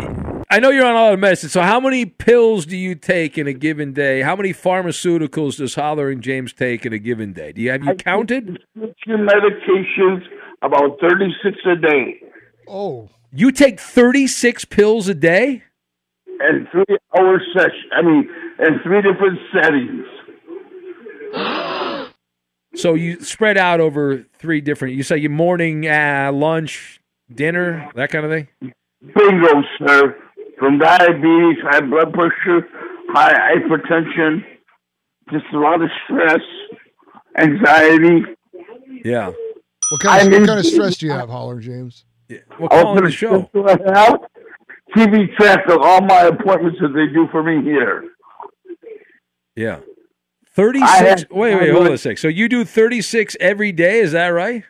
[0.50, 1.48] I know you're on a lot of medicine.
[1.48, 4.20] So how many pills do you take in a given day?
[4.20, 7.52] How many pharmaceuticals does Hollering James take in a given day?
[7.52, 8.58] Do you have you counted?
[8.74, 10.22] prescription medications
[10.62, 12.20] about thirty six a day.
[12.68, 15.64] Oh, You take 36 pills a day?
[16.40, 17.90] and three hour session.
[17.96, 20.04] I mean, in three different settings.
[22.74, 24.94] So you spread out over three different.
[24.94, 27.00] You say your morning, uh, lunch,
[27.32, 28.48] dinner, that kind of thing.
[29.14, 30.16] Bingo, sir.
[30.58, 32.66] From diabetes, high blood pressure,
[33.08, 34.44] high hypertension,
[35.30, 36.40] just a lot of stress,
[37.38, 38.22] anxiety.
[39.04, 39.32] Yeah.
[39.90, 42.04] what kind of, I mean- what kind of stress do you have, Holler James?
[42.58, 43.50] Well, call the show.
[43.54, 44.20] I have
[44.96, 48.04] TV track of all my appointments that they do for me here.
[49.54, 49.80] Yeah.
[50.52, 51.22] I 36.
[51.22, 52.18] have- Wait, wait, hold on a sec.
[52.18, 54.64] So you do 36 every day, is that right?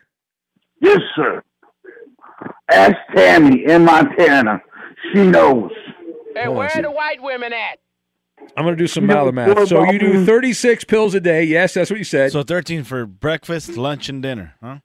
[0.81, 1.43] Yes, sir.
[2.71, 4.61] Ask Tammy in Montana.
[5.13, 5.71] She knows.
[6.35, 7.79] Hey, where are the white women at?
[8.57, 9.67] I'm going to do some You know, math math.
[9.67, 11.43] So you do 36 pills a day.
[11.43, 12.31] Yes, that's what you said.
[12.31, 14.77] So 13 for breakfast, lunch, and dinner, huh?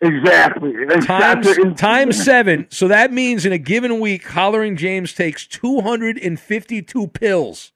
[0.00, 0.72] Exactly.
[1.02, 2.66] times times seven.
[2.70, 7.72] So that means in a given week, Hollering James takes 252 pills.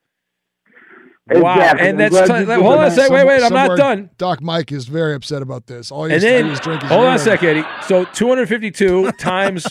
[1.30, 1.88] Wow, Exactly.
[1.88, 2.94] and that's I'm t- glad you did hold on a that.
[2.96, 3.14] second.
[3.14, 4.08] Wait, wait, I'm not done.
[4.18, 5.90] Doc Mike is very upset about this.
[5.90, 7.24] All he's And has to then do is drink his hold on a urine.
[7.24, 7.64] second, Eddie.
[7.86, 9.66] So 252 times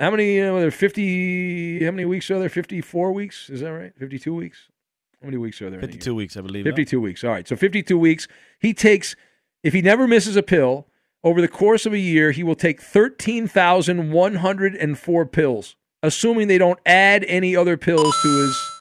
[0.00, 0.40] how many?
[0.40, 1.84] Uh, there 50.
[1.84, 2.48] How many weeks are there?
[2.48, 3.48] 54 weeks.
[3.48, 3.92] Is that right?
[3.96, 4.68] 52 weeks.
[5.22, 5.78] How many weeks are there?
[5.78, 6.64] in a 52 weeks, I believe.
[6.64, 7.22] 52 weeks.
[7.24, 7.46] All right.
[7.48, 8.26] So 52 weeks.
[8.58, 9.14] He takes,
[9.62, 10.88] if he never misses a pill,
[11.22, 17.24] over the course of a year, he will take 13,104 pills, assuming they don't add
[17.28, 18.73] any other pills to his.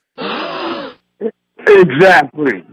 [1.68, 2.64] Exactly.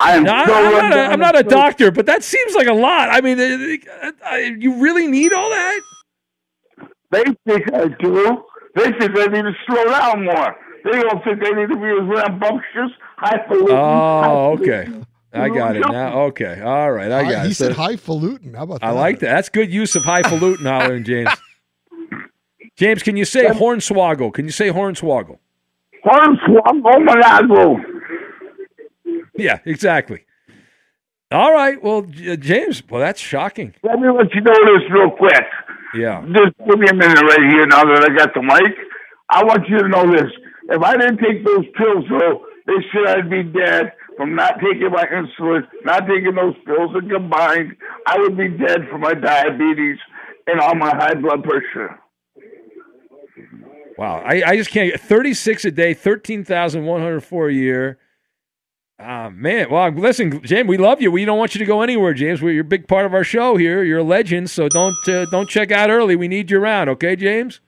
[0.00, 2.54] I am Now, so I'm, not a, down I'm not a doctor, but that seems
[2.54, 3.10] like a lot.
[3.10, 5.80] I mean, uh, uh, you really need all that?
[7.12, 8.44] They think I do.
[8.74, 10.56] They think I need to slow down more.
[10.84, 13.76] They don't think they need to be as rambunctious, highfalutin.
[13.76, 14.88] Oh, okay.
[15.32, 16.22] I got it now.
[16.24, 16.60] Okay.
[16.60, 17.10] All right.
[17.10, 17.46] I got he it.
[17.48, 18.54] He said So- highfalutin.
[18.54, 18.86] How about that?
[18.86, 19.26] I like that.
[19.34, 21.30] That's good use of highfalutin, hollering, James.
[22.76, 24.34] James, can you say hornswoggle?
[24.34, 25.38] Can you say hornswoggle?
[29.36, 30.24] Yeah, exactly.
[31.30, 31.82] All right.
[31.82, 33.74] Well, James, well, that's shocking.
[33.82, 35.44] Let me let you know this real quick.
[35.94, 36.22] Yeah.
[36.26, 38.76] Just give me a minute right here now that I got the mic.
[39.30, 40.30] I want you to know this.
[40.68, 44.90] If I didn't take those pills, though, they said I'd be dead from not taking
[44.90, 49.98] my insulin, not taking those pills, and combined, I would be dead from my diabetes
[50.46, 51.98] and all my high blood pressure.
[53.98, 54.22] Wow.
[54.24, 54.98] I, I just can't.
[55.00, 57.98] 36 a day, 13,104 a year.
[58.98, 59.70] Ah, man.
[59.70, 61.10] Well, listen, James, we love you.
[61.10, 62.40] We don't want you to go anywhere, James.
[62.40, 63.82] We're, you're a big part of our show here.
[63.82, 66.14] You're a legend, so don't uh, don't check out early.
[66.16, 67.60] We need you around, okay, James?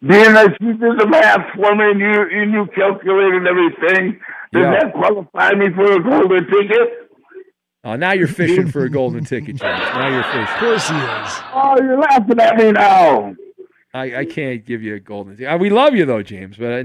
[0.00, 4.18] Being that you did the math for me and you, and you calculated everything,
[4.52, 4.70] does Yeah.
[4.80, 7.10] that qualify me for a golden ticket?
[7.84, 9.60] Oh, now you're fishing for a golden ticket, James.
[9.60, 10.40] Now you're fishing.
[10.42, 11.40] Of course he is.
[11.54, 13.34] Oh, you're laughing at me now.
[13.94, 15.52] I, I can't give you a golden ticket.
[15.52, 16.84] Uh, We love you, though, James, but uh,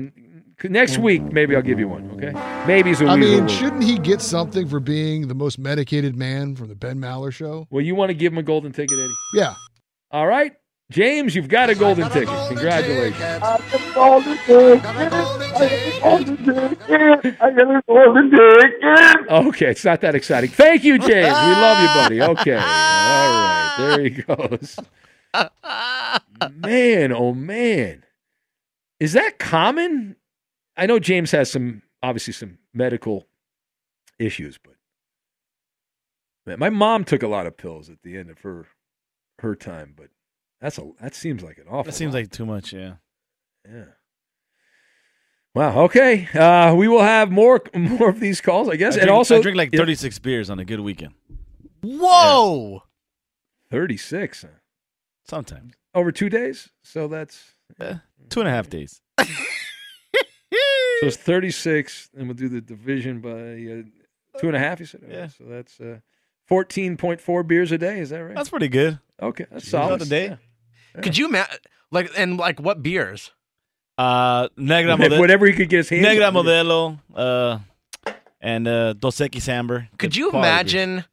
[0.70, 2.32] next week, maybe I'll give you one, okay?
[2.68, 2.90] maybe.
[2.92, 3.48] a I weasel mean, rule.
[3.48, 7.68] shouldn't he get something for being the most medicated man from the Ben Maller show?
[7.70, 9.14] Well, you want to give him a golden ticket, Eddie?
[9.34, 9.54] Yeah.
[10.12, 10.54] All right.
[10.90, 12.30] James, you've got a golden ticket.
[12.48, 13.22] Congratulations.
[13.22, 14.86] I got a golden ticket.
[14.86, 17.38] I got a golden ticket.
[17.42, 19.30] I got a golden ticket.
[19.30, 20.50] Okay, it's not that exciting.
[20.50, 21.12] Thank you, James.
[21.12, 22.22] We love you, buddy.
[22.40, 22.54] Okay.
[22.56, 23.76] All right.
[23.78, 24.78] There he goes.
[25.34, 28.04] Man, oh man.
[29.00, 30.16] Is that common?
[30.76, 33.28] I know James has some obviously some medical
[34.20, 34.74] issues, but
[36.46, 38.68] man, my mom took a lot of pills at the end of her
[39.40, 40.08] her time, but
[40.62, 42.74] that's a that seems like an awful That seems like too much.
[42.74, 42.96] Yeah.
[43.70, 43.86] Yeah.
[45.54, 45.82] Wow.
[45.86, 46.28] Okay.
[46.34, 49.42] Uh, we will have more more of these calls, I guess, I and also I
[49.42, 49.80] drink like Yeah.
[49.80, 51.14] 36 beers on a good weekend.
[51.84, 52.84] Whoa.
[53.70, 54.44] thirty six
[55.30, 56.70] Sometimes over two days.
[56.84, 57.98] So that's yeah,
[58.30, 59.02] two and a half days.
[59.20, 59.26] so
[61.06, 64.80] it's thirty six, and we'll do the division by uh, two and a half.
[64.80, 65.28] You said, Yeah.
[65.28, 66.00] So that's uh,
[66.48, 68.00] fourteen point four beers a day.
[68.00, 68.36] Is that right?
[68.36, 69.00] That's pretty good.
[69.22, 69.70] Okay, that's Jeez.
[69.70, 70.02] solid.
[70.02, 70.38] A day.
[70.96, 71.02] Yeah.
[71.02, 71.46] Could you ma-
[71.92, 73.32] like and like what beers?
[73.98, 75.20] Uh, Negra Whatever- Modelo.
[75.20, 76.34] whatever he could get his hands Negra on.
[76.34, 77.00] Modelo.
[77.14, 77.60] Uh,
[78.40, 79.90] and uh, Dos Equis Amber.
[79.98, 80.96] Could you imagine?
[80.98, 81.06] beers.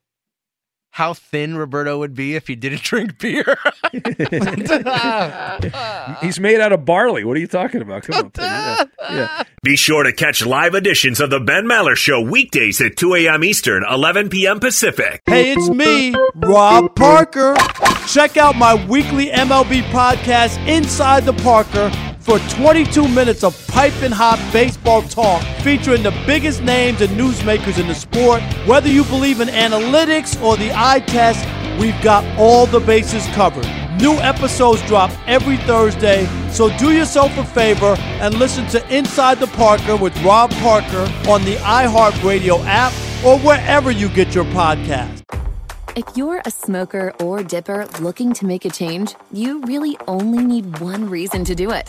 [0.94, 3.56] Imagine how thin Roberto would be if he didn't drink beer?
[6.20, 7.24] He's made out of barley.
[7.24, 8.04] What are you talking about?
[8.04, 8.84] Come on, yeah.
[9.10, 9.42] yeah.
[9.62, 13.44] Be sure to catch live editions of The Ben Maller Show weekdays at 2 a.m.
[13.44, 14.60] Eastern, 11 p.m.
[14.60, 15.22] Pacific.
[15.26, 17.54] Hey, it's me, Rob Parker.
[18.06, 21.90] Check out my weekly MLB podcast, Inside the Parker,
[22.24, 27.86] for 22 minutes of piping hot baseball talk featuring the biggest names and newsmakers in
[27.86, 28.42] the sport.
[28.66, 31.44] Whether you believe in analytics or the eye test,
[31.78, 33.66] we've got all the bases covered.
[34.00, 39.46] New episodes drop every Thursday, so do yourself a favor and listen to Inside the
[39.48, 45.22] Parker with Rob Parker on the iHeartRadio app or wherever you get your podcast.
[45.94, 50.80] If you're a smoker or dipper looking to make a change, you really only need
[50.80, 51.88] one reason to do it.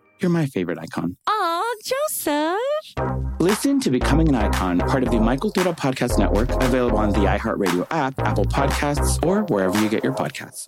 [0.21, 1.17] You're my favorite icon.
[1.27, 2.59] Aw, Joseph!
[3.39, 7.21] Listen to Becoming an Icon, part of the My Cultura Podcast Network, available on the
[7.21, 10.67] iHeartRadio app, Apple Podcasts, or wherever you get your podcasts.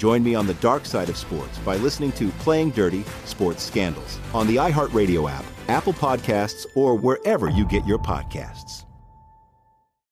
[0.00, 4.18] Join me on the dark side of sports by listening to Playing Dirty Sports Scandals
[4.32, 8.86] on the iHeartRadio app, Apple Podcasts, or wherever you get your podcasts.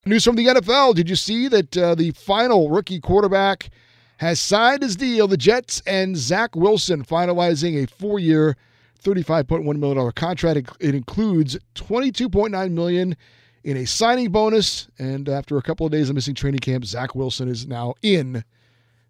[0.04, 0.94] News from the NFL.
[0.94, 3.70] Did you see that uh, the final rookie quarterback
[4.18, 5.26] has signed his deal?
[5.26, 8.58] The Jets and Zach Wilson finalizing a four year,
[9.02, 10.68] $35.1 million contract.
[10.80, 13.16] It includes 22.9 million
[13.64, 14.88] in a signing bonus.
[14.98, 18.44] And after a couple of days of missing training camp, Zach Wilson is now in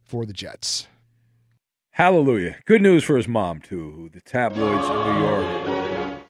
[0.08, 0.88] for the Jets.
[1.92, 2.56] Hallelujah.
[2.64, 6.22] Good news for his mom, too, who the tabloids in New York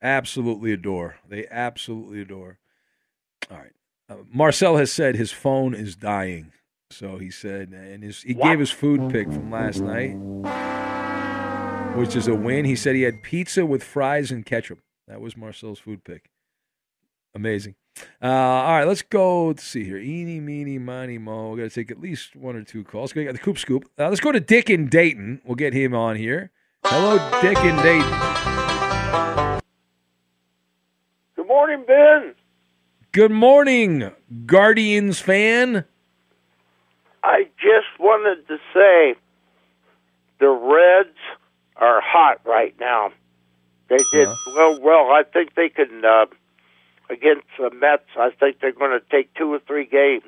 [0.00, 1.16] absolutely adore.
[1.28, 2.58] They absolutely adore.
[3.50, 3.72] All right.
[4.08, 6.52] Uh, Marcel has said his phone is dying.
[6.90, 10.14] So he said, and his, he gave his food pick from last night,
[11.96, 12.64] which is a win.
[12.64, 14.78] He said he had pizza with fries and ketchup.
[15.08, 16.30] That was Marcel's food pick.
[17.36, 17.74] Amazing.
[18.22, 19.48] Uh, all right, let's go.
[19.48, 19.98] Let's see here.
[19.98, 21.50] Eeny, meeny, miny, mo.
[21.50, 23.14] We got to take at least one or two calls.
[23.14, 23.84] We got the Coop Scoop.
[23.98, 25.42] Uh, let's go to Dick in Dayton.
[25.44, 26.50] We'll get him on here.
[26.82, 29.60] Hello, Dick in Dayton.
[31.36, 32.34] Good morning, Ben.
[33.12, 34.10] Good morning,
[34.46, 35.84] Guardians fan.
[37.22, 39.14] I just wanted to say
[40.40, 41.18] the Reds
[41.76, 43.10] are hot right now.
[43.88, 44.80] They did well.
[44.80, 46.26] Well, I think they can uh,
[47.10, 48.04] against the Mets.
[48.18, 50.24] I think they're going to take two or three games.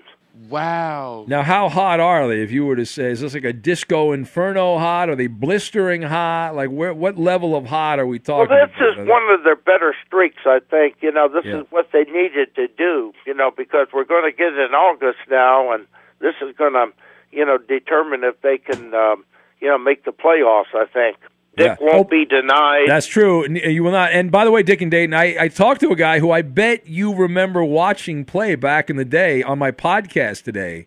[0.49, 1.25] Wow.
[1.27, 2.43] Now, how hot are they?
[2.43, 5.09] If you were to say, is this like a disco inferno hot?
[5.09, 6.55] Are they blistering hot?
[6.55, 6.95] Like, where?
[6.95, 8.55] What level of hot are we talking?
[8.55, 9.03] Well, this about?
[9.03, 10.43] is one of their better streaks.
[10.47, 11.61] I think you know this Yeah.
[11.63, 13.13] is what they needed to do.
[13.27, 15.87] You know because we're going to get in August now, and
[16.21, 16.87] this is going to
[17.33, 19.25] you know determine if they can um,
[19.61, 20.73] you know make the playoffs.
[20.73, 21.17] I think
[21.59, 21.77] Dick Yeah.
[21.81, 22.87] won't Oh, be denied.
[22.89, 23.45] That's true.
[23.45, 24.13] Uh, you will not.
[24.13, 26.43] And by the way, Dick and Dayton, I, I talked to a guy who I
[26.43, 30.87] bet you remember watching play back in the day on my podcast today.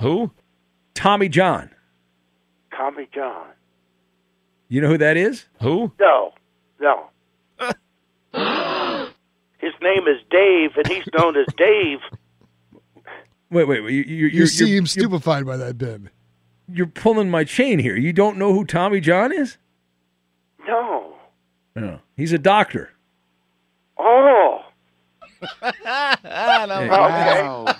[0.00, 0.30] Who?
[0.94, 1.70] Tommy John.
[2.74, 3.46] Tommy John.
[4.68, 5.46] You know who that is?
[5.62, 5.90] Who?
[5.98, 6.32] No,
[6.80, 7.06] no.
[9.58, 11.98] His name is Dave, and he's known as Dave.
[13.50, 13.92] Wait, wait, wait.
[13.92, 16.10] You, you, You you're, seem you're, stupefied by that, Ben.
[16.70, 17.96] you're pulling my chain here.
[17.96, 19.56] You don't know who Tommy John is?
[20.68, 21.14] No.
[21.74, 21.98] No.
[22.16, 22.90] He's a doctor.
[23.98, 24.62] Oh.
[25.72, 26.90] Hey.
[26.90, 27.72] Okay.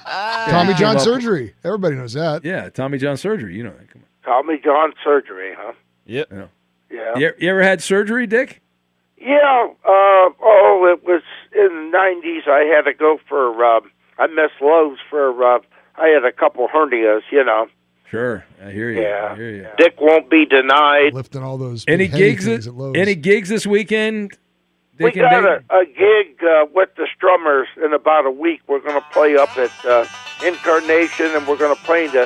[0.50, 1.54] Tommy John Came up- surgery.
[1.64, 2.44] Everybody knows that.
[2.44, 3.56] Yeah, Tommy John surgery.
[3.56, 3.90] You know that.
[3.90, 4.08] Come on.
[4.24, 5.72] Tommy John surgery, huh?
[6.06, 6.28] Yep.
[6.30, 6.46] Yeah.
[6.90, 7.18] Yeah.
[7.18, 8.62] You, you ever had surgery, Dick?
[9.20, 9.66] Yeah.
[9.84, 11.22] Uh, oh, it was
[11.52, 12.48] in the '90s.
[12.48, 13.64] I had to go for.
[13.64, 15.30] Um, I missed Lowe's for.
[15.44, 15.58] Uh,
[15.96, 17.22] I had a couple hernias.
[17.32, 17.66] You know.
[18.10, 18.44] Sure.
[18.64, 19.02] I hear you.
[19.02, 19.28] Yeah.
[19.32, 19.66] I hear you.
[19.76, 21.12] Dick won't be denied.
[21.12, 22.44] Lifting all those Any big gigs?
[22.46, 22.94] This, at Lowe's.
[22.96, 24.32] any gigs this weekend?
[24.98, 28.60] We Dick and got a, a gig uh, with the Strummers in about a week.
[28.66, 30.06] We're going to play up at uh,
[30.44, 32.24] Incarnation, and we're going to play in, the,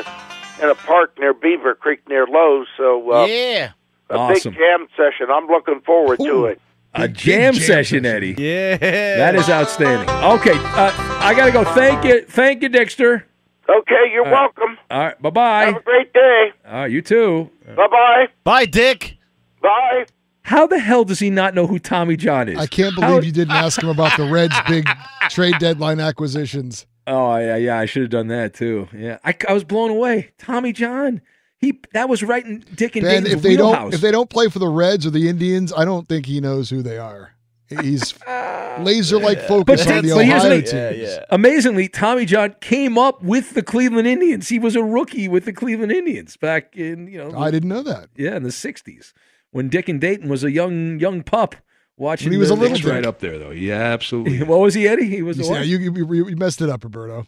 [0.63, 2.69] in a park near Beaver Creek near Lowe's.
[2.77, 3.73] So uh, Yeah.
[4.09, 4.53] a Awesome.
[4.53, 5.27] big jam session.
[5.31, 6.61] I'm looking forward to it.
[6.95, 8.35] A jam session, Eddie.
[8.39, 8.77] Yeah.
[8.77, 10.09] That is outstanding.
[10.09, 11.65] Okay, uh, I got to go.
[11.65, 12.23] Thank you.
[12.25, 13.27] Thank you, Dexter.
[13.69, 14.51] Okay, you're All right.
[14.57, 14.79] welcome.
[14.91, 15.65] All right, bye-bye.
[15.67, 16.53] Have a great day.
[16.67, 17.51] All right, you too.
[17.77, 18.27] Bye bye.
[18.45, 19.17] Bye, Dick.
[19.63, 20.07] Bye.
[20.43, 22.59] How the hell does he not know who Tommy John is?
[22.59, 24.89] I can't How- believe you didn't ask him about the Reds' big
[25.31, 26.87] trade deadline acquisitions.
[27.07, 27.79] Oh yeah, yeah.
[27.79, 28.89] I should have done that too.
[28.93, 30.31] Yeah, I, I was blown away.
[30.39, 31.21] Tommy John.
[31.59, 33.95] He that was right in Dick and Ben, Dave's if they don't wheelhouse.
[33.95, 36.71] if they don't play for the Reds or the Indians, I don't think he knows
[36.71, 37.35] who they are.
[37.81, 38.79] He's ah.
[38.81, 41.19] laser like but, focus on Dick- the but here's Ohio the- teams.
[41.31, 44.49] Amazingly, Tommy John came up with the Cleveland Indians.
[44.49, 47.39] He was a rookie with the Cleveland Indians back in you know.
[47.39, 48.11] I didn't know that.
[48.17, 49.13] Yeah, in the '60s
[49.51, 51.57] when Dick and Dayton was a young young pup
[51.97, 52.27] watching.
[52.27, 53.51] When he was the- a little the- right up there, though.
[53.51, 54.43] Yeah, absolutely.
[54.45, 55.09] what was he, Eddie?
[55.09, 55.37] He was.
[55.39, 55.67] You, a see, what?
[55.67, 57.27] you, you, you messed it up, Roberto.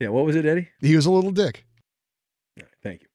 [0.00, 0.68] yeah, what was it, Eddie?
[0.80, 1.64] He was a little dick.
[2.82, 3.08] Thank you.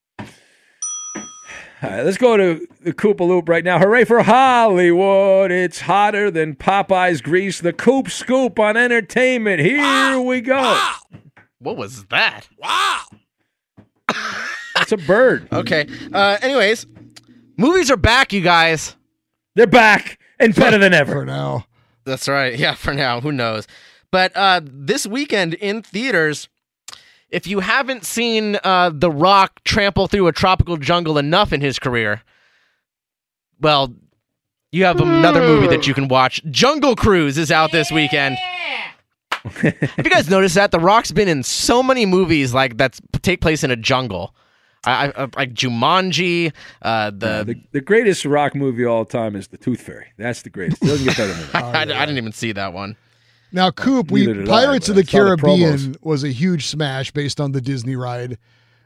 [1.82, 3.80] All right, let's go to the Koopa Loop right now.
[3.80, 5.50] Hooray for Hollywood!
[5.50, 7.62] It's hotter than Popeye's grease.
[7.62, 9.62] The Coop Scoop on entertainment.
[9.62, 10.58] Here we go.
[10.58, 10.96] Wow.
[11.60, 12.50] What was that?
[12.58, 13.04] Wow.
[14.82, 15.48] It's a bird.
[15.54, 15.88] Okay.
[16.14, 16.86] Uh, anyways,
[17.58, 18.96] movies are back, you guys.
[19.56, 21.14] They're back and better than ever.
[21.14, 21.66] For now.
[22.06, 22.58] That's right.
[22.60, 23.22] Yeah, for now.
[23.22, 23.68] Who knows?
[24.12, 26.50] But uh, this weekend in theaters,
[27.30, 31.80] if you haven't seen uh, The Rock trample through a tropical jungle enough in his
[31.80, 32.22] career,
[33.60, 33.94] well,
[34.72, 36.42] you have another movie that you can watch.
[36.52, 38.38] Jungle Cruise is out this weekend.
[39.44, 43.42] have you guys noticed that The Rock's been in so many movies like that take
[43.42, 44.36] place in a jungle?
[44.86, 46.54] I, I like Jumanji.
[46.82, 50.08] Uh, the, the the greatest rock movie of all time is The Tooth Fairy.
[50.18, 50.82] That's the greatest.
[50.82, 51.76] It doesn't get better than that.
[51.76, 52.96] I, I didn't even see that one.
[53.52, 56.30] Now, Coop, we Neither did I, Pirates of the I saw the Caribbean was a
[56.30, 58.38] huge smash based on the Disney ride.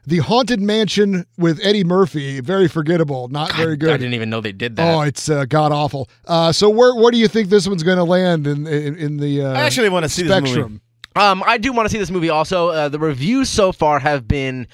[0.06, 3.90] The Haunted Mansion with Eddie Murphy, very forgettable, not very good.
[3.90, 4.94] I didn't even know they did that.
[4.94, 6.10] Oh, it's uh, god awful.
[6.26, 9.16] Uh, so where where do you think this one's going to land in in, in
[9.16, 10.80] the uh, I actually wanna see this movie.
[11.16, 12.28] Um, I do want to see this movie.
[12.28, 14.66] Also, uh, the reviews so far have been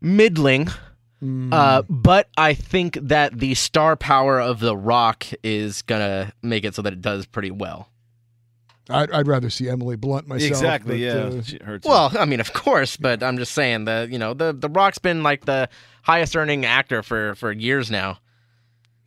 [0.00, 0.68] middling,
[1.20, 1.52] Hmm.
[1.52, 6.74] uh, but I think that the star power of The Rock is gonna make it
[6.74, 7.89] so that it does pretty well.
[8.90, 10.50] I'd, I'd rather see Emily Blunt myself.
[10.50, 10.94] Exactly.
[10.94, 11.38] but, Yeah.
[11.38, 11.86] uh, She hurts.
[11.86, 14.98] Well, I mean, of course, but I'm just saying that you know the the Rock's
[14.98, 15.68] been like the
[16.02, 18.18] highest earning actor for for years now.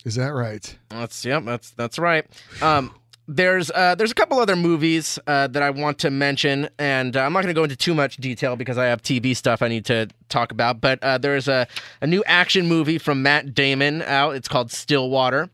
[0.06, 0.78] is that right?
[0.90, 1.44] That's yep.
[1.46, 2.26] That's that's right.
[2.62, 2.94] Um,
[3.28, 7.22] there's uh, there's a couple other movies uh, that I want to mention, and uh,
[7.22, 9.70] I'm not going to go into too much detail because I have TV stuff I
[9.70, 10.82] need to talk about.
[10.82, 11.66] But uh, there's a
[12.02, 14.36] a new action movie from Matt Damon out.
[14.36, 15.50] It's called Stillwater.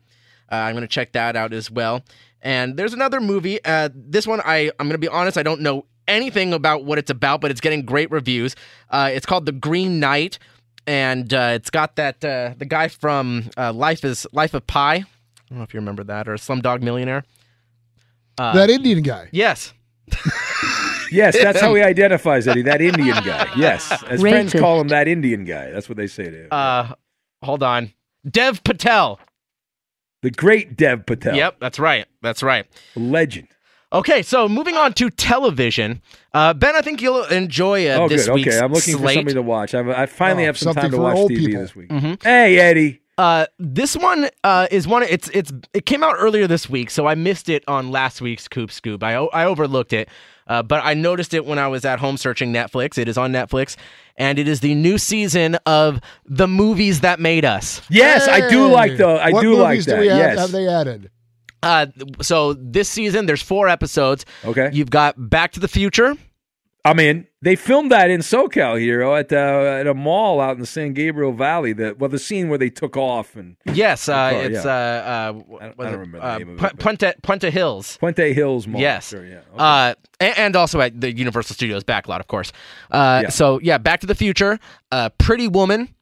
[0.50, 2.02] Uh, I'm going to check that out as well.
[2.42, 3.62] And there's another movie.
[3.64, 5.36] Uh, this one I I'm going to be honest.
[5.36, 8.56] I don't know anything about what it's about, but it's getting great reviews.
[8.90, 10.38] Uh, it's called The Green Knight,
[10.86, 14.94] and uh, it's got that uh, the guy from uh, Life is Life of Pi.
[14.96, 15.04] I
[15.48, 17.24] don't know if you remember that or Slumdog Millionaire.
[18.38, 19.28] Uh, that Indian guy.
[19.32, 19.72] Yes.
[21.12, 22.62] Yes, that's how he identifies Eddie.
[22.62, 23.50] That Indian guy.
[23.56, 25.70] Yes, as friends call him that Indian guy.
[25.70, 26.48] That's what they say to him.
[26.50, 26.94] Uh,
[27.42, 27.92] hold on.
[28.28, 29.18] Dev Patel.
[30.22, 31.34] The great Dev Patel.
[31.34, 32.06] Yep, that's right.
[32.22, 32.66] That's right.
[32.96, 33.48] Legend.
[33.92, 36.00] Okay, so moving on to television.
[36.32, 38.34] Uh, ben, I think you'll enjoy uh, oh, this good.
[38.34, 39.16] week's Okay, I'm looking for slate.
[39.16, 39.74] something to watch.
[39.74, 41.60] I, I finally Oh, have some time to watch TV people.
[41.60, 41.88] this week.
[41.88, 42.22] Mhm.
[42.22, 43.00] Hey, Eddie.
[43.18, 45.02] Uh, this one uh, is one.
[45.02, 48.46] It's it's it came out earlier this week, so I missed it on last week's
[48.48, 49.02] Coop Scoop.
[49.02, 50.08] I I overlooked it,
[50.50, 52.98] uh, but I noticed it when I was at home searching Netflix.
[52.98, 53.76] It is on Netflix,
[54.16, 57.80] and it is the new season of the movies that made us.
[57.88, 59.06] Yes, I do like the.
[59.06, 60.00] I what do movies like do that.
[60.00, 60.38] we have, yes.
[60.40, 61.10] have they added?
[61.62, 61.86] Uh,
[62.20, 64.26] so this season there's four episodes.
[64.44, 64.70] Okay.
[64.72, 66.16] You've got Back to the Future.
[66.84, 70.52] I mean, they filmed that in SoCal here oh, at uh, at a mall out
[70.52, 71.72] in the San Gabriel Valley.
[71.74, 74.70] The well, the scene where they took off and Yes, uh, car, it's yeah.
[74.70, 75.96] uh, uh, I don't- I don't it?
[75.98, 77.98] remember the uh, name of Pu- it, but- Puente Puente Hills.
[78.00, 78.80] Puente Hills Mall.
[78.80, 79.08] Yes.
[79.10, 79.40] Sure, yeah.
[79.58, 82.50] Uh, and, and also at the Universal Studios backlot, of course.
[82.90, 83.28] Uh, Yeah.
[83.30, 84.58] So yeah, Back to the Future,
[84.90, 85.94] uh, Pretty Woman.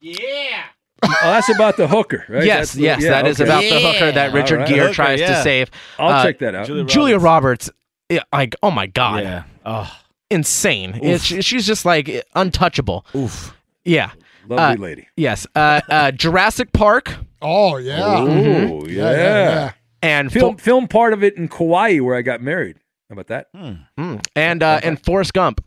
[0.00, 0.62] Yeah.
[1.02, 2.44] oh, that's about the hooker, right?
[2.44, 3.48] Yes, the- yes, yeah, that is okay.
[3.50, 4.68] about the hooker that Richard right.
[4.68, 5.70] Gere Hooker, tries to save.
[5.98, 6.66] I'll Uh, check that out.
[6.86, 7.70] Julia, Roberts.
[8.08, 9.86] yeah, like, oh my god, Yeah.
[9.88, 9.98] Oh.
[10.30, 10.98] insane.
[11.02, 13.04] It's, she's just like untouchable.
[13.14, 13.54] Oof.
[13.84, 14.10] Yeah,
[14.48, 15.08] Lovely Uh, lady.
[15.16, 18.02] Yes, uh, uh, Jurassic Park Oh yeah.
[18.02, 18.88] Oh, Mhm.
[18.88, 18.94] yeah.
[18.94, 19.72] Yeah, yeah, yeah.
[20.02, 22.76] and Film, film part of it in Kauai where I got married.
[23.08, 23.46] How about that?
[23.54, 24.20] Mm.
[24.34, 25.64] and uh, and Forrest Gump.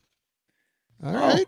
[1.04, 1.46] All right.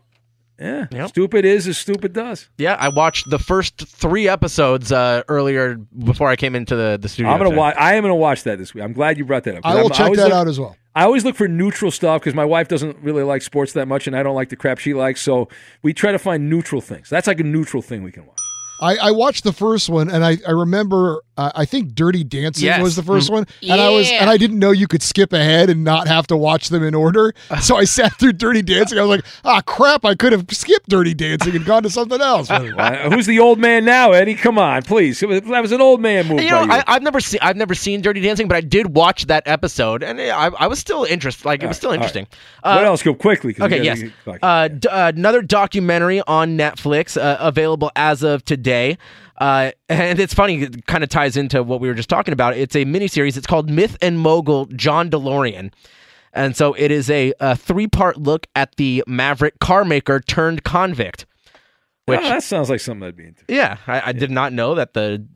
[0.59, 0.85] Yeah.
[0.91, 1.09] Yep.
[1.09, 2.47] Stupid is as stupid does.
[2.57, 7.09] Yeah, I watched the first three episodes uh, earlier before I came into the the
[7.09, 7.31] studio.
[7.31, 7.59] I'm gonna today.
[7.59, 7.75] watch.
[7.77, 8.83] I am gonna watch that this week.
[8.83, 9.65] I'm glad you brought that up.
[9.65, 10.77] I will I'm- check always that look- out as well.
[10.95, 14.07] I always look for neutral stuff because my wife doesn't really like sports that much,
[14.07, 15.21] and I don't like the crap she likes.
[15.21, 15.47] So
[15.81, 17.09] we try to find neutral things.
[17.09, 18.37] That's like a neutral thing we can watch.
[18.81, 22.65] I, I watched the first one and I, I remember uh, I think Dirty Dancing
[22.65, 22.81] Yes.
[22.81, 23.33] was the 1st Mhm.
[23.33, 26.27] one and I was and I didn't know you could skip ahead and not have
[26.27, 29.61] to watch them in order so I sat through Dirty Dancing I was like ah
[29.61, 32.49] crap I could have skipped Dirty Dancing and gone to something else
[32.81, 34.35] Uh, who's the old man now, Eddie?
[34.35, 35.19] Come on, please.
[35.19, 36.41] That was an old man move.
[36.41, 36.71] You know, you.
[36.71, 40.03] I, I've never seen I've never seen Dirty Dancing, but I did watch that episode,
[40.03, 41.45] and I, I was still interested.
[41.45, 42.03] Like it was still All right.
[42.03, 42.27] interesting.
[42.61, 43.03] what Uh, else?
[43.03, 43.53] Go quickly.
[43.53, 44.01] 'cause we Okay, yes.
[44.01, 44.39] get back.
[44.41, 48.97] Uh, d- uh, another documentary on Netflix uh, available as of today.
[49.41, 52.55] Uh, and it's funny, it kind of ties into what we were just talking about.
[52.55, 53.35] It's a miniseries.
[53.37, 55.73] It's called Myth and Mogul John DeLorean.
[56.33, 60.63] And so it is a, a three part look at the Maverick car maker turned
[60.63, 61.25] convict.
[62.05, 63.43] Which, Oh, that sounds like something I'd be into.
[63.47, 65.27] yeah, I, I did not know that the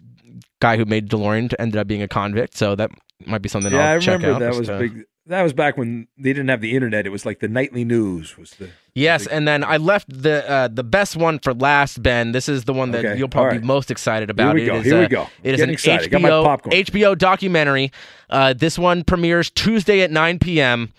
[0.62, 2.56] guy who made DeLorean ended up being a convict.
[2.58, 2.92] So that
[3.26, 4.52] might be something Yeah, I'll I check remember out.
[4.52, 5.04] that was uh, big.
[5.28, 7.08] That was back when they didn't have the internet.
[7.08, 8.70] It was like the nightly news was the.
[8.94, 12.32] Yes, and then I left the uh, the best one for last, Ben.
[12.32, 13.62] This is the one that Okay, you'll probably all right.
[13.62, 14.56] be most excited about.
[14.56, 15.28] Here we It go, is, here we uh, go.
[15.44, 16.12] It is an excited.
[16.12, 16.62] HBO.
[16.62, 17.92] HBO documentary.
[18.30, 20.94] Uh, this one premieres Tuesday at 9 p.m.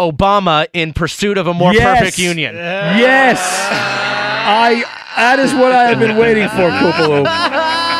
[0.00, 1.98] Obama in pursuit of a more Yes.
[1.98, 2.56] perfect union.
[2.56, 3.38] Yes,
[3.70, 4.84] I.
[5.16, 7.24] That is what I have been waiting for, Kupalo.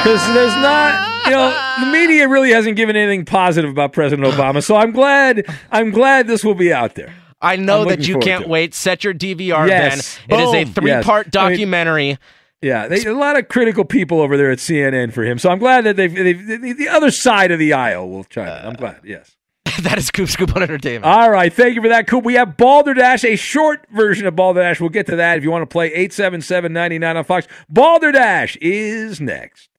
[0.00, 4.62] Because there's not, you know, the media really hasn't given anything positive about President Obama.
[4.62, 5.46] So I'm glad.
[5.70, 7.14] I'm glad this will be out there.
[7.40, 8.74] I know that you can't wait.
[8.74, 10.18] Set your DVR, Yes.
[10.28, 10.40] Ben.
[10.40, 11.36] It is a three part Yes.
[11.36, 12.18] I mean- documentary.
[12.62, 15.38] Yeah, they, a lot of critical people over there at CNN for him.
[15.38, 18.48] So I'm glad that they've, they've the, the other side of the aisle will chime
[18.48, 18.66] in.
[18.66, 19.00] I'm glad.
[19.02, 19.34] Yes.
[19.80, 21.06] that is Coop Scoop on Entertainment.
[21.06, 21.50] All right.
[21.50, 22.22] Thank you for that, Coop.
[22.22, 24.78] We have Balderdash, a short version of Balderdash.
[24.78, 27.46] We'll get to that if you want to play 877 99 on Fox.
[27.70, 29.69] Balderdash is next.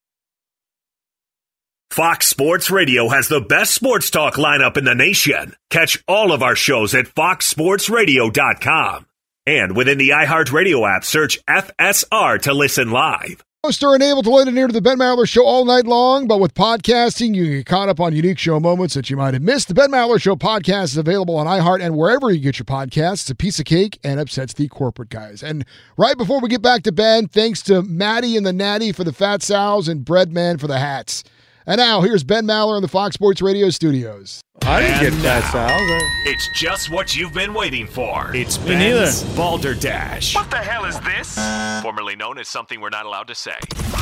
[1.92, 5.58] Fox Sports Radio has the best sports talk lineup in the nation.
[5.70, 9.08] Catch all of our shows at foxsportsradio.com.
[9.46, 13.44] And within the iHeartRadio app, search FSR to listen live.
[13.66, 16.30] Hosts are unable to lend an ear to the Ben Maller Show all night long,
[16.30, 19.34] but with podcasting, you can get caught up on unique show moments that you might
[19.34, 19.68] have missed.
[19.68, 23.24] The Ben Maller Show podcast is available on iHeart and wherever you get your podcasts.
[23.24, 25.44] It's a piece of cake and upsets the corporate guys.
[25.44, 25.66] And
[25.98, 29.12] right before we get back to Ben, thanks to Maddie and the Natty for the
[29.12, 31.26] fat sows and Breadman for the hats.
[31.68, 34.42] And now here's Ben Maller in the Fox Sports Radio studios.
[34.64, 35.82] I didn't get that sound.
[36.28, 38.32] It's just what you've been waiting for.
[38.36, 39.02] It's Me neither.
[39.06, 40.36] Ben's Balderdash.
[40.36, 41.36] What the hell is this?
[41.82, 43.56] Formerly known as something we're not allowed to say.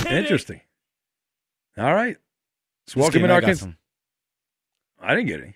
[0.09, 0.61] Interesting.
[1.77, 2.15] All right.
[2.87, 3.77] So Just welcome kidding, in I our got cons- some.
[5.01, 5.55] I didn't get any.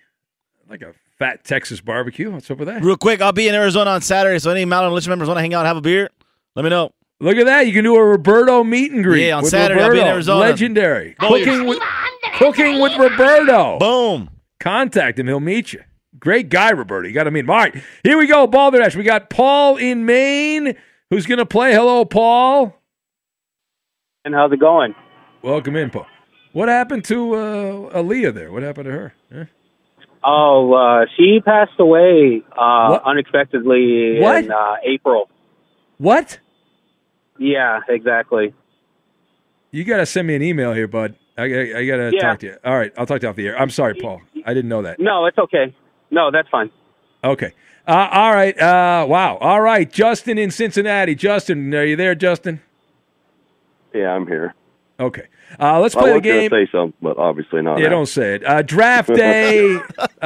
[0.68, 2.30] Like a fat Texas barbecue.
[2.30, 2.82] What's up with that?
[2.82, 5.42] Real quick, I'll be in Arizona on Saturday, so any Mountain Militia members want to
[5.42, 6.08] hang out and have a beer,
[6.54, 6.92] let me know.
[7.20, 7.66] Look at that.
[7.66, 9.28] You can do a Roberto meet and greet.
[9.28, 10.40] Yeah, on with Saturday, I'll be in Arizona.
[10.40, 11.16] Legendary.
[11.20, 11.68] Oh, cooking yeah.
[11.68, 11.78] with
[12.38, 13.78] cooking with Roberto.
[13.78, 14.30] Boom.
[14.60, 15.26] Contact him.
[15.26, 15.82] He'll meet you.
[16.18, 17.06] Great guy, Roberto.
[17.06, 17.50] You got to meet him.
[17.50, 17.82] All right.
[18.02, 18.46] Here we go.
[18.46, 18.96] Balderdash.
[18.96, 20.74] We got Paul in Maine
[21.10, 21.72] who's going to play.
[21.72, 22.76] Hello, Paul.
[24.24, 24.94] And how's it going?
[25.42, 26.06] Welcome in, Paul.
[26.52, 28.52] What happened to uh, Aaliyah there?
[28.52, 29.14] What happened to her?
[29.32, 29.44] Huh?
[30.24, 34.44] Oh, uh, she passed away uh, unexpectedly What?
[34.44, 35.28] in uh, April.
[35.98, 36.38] What?
[37.38, 38.54] Yeah, exactly.
[39.70, 41.16] You got to send me an email here, bud.
[41.36, 41.46] I, I,
[41.78, 42.20] I got to Yeah.
[42.20, 42.56] talk to you.
[42.64, 42.92] All right.
[42.96, 43.58] I'll talk to you off the air.
[43.58, 44.20] I'm sorry, Paul.
[44.46, 45.00] I didn't know that.
[45.00, 45.74] No, it's okay.
[46.10, 46.70] No, that's fine.
[47.24, 47.52] Okay.
[47.88, 48.56] Uh, all right.
[48.58, 49.36] Uh, wow.
[49.38, 49.90] All right.
[49.90, 51.14] Justin in Cincinnati.
[51.16, 52.60] Justin, are you there, Justin?
[53.92, 54.54] Yeah, I'm here.
[55.00, 55.26] Okay.
[55.58, 56.50] Uh, let's play the was gonna game.
[56.50, 57.78] say something, but obviously not.
[57.78, 57.90] Yeah, now.
[57.90, 58.44] don't say it.
[58.46, 59.78] Uh, draft day.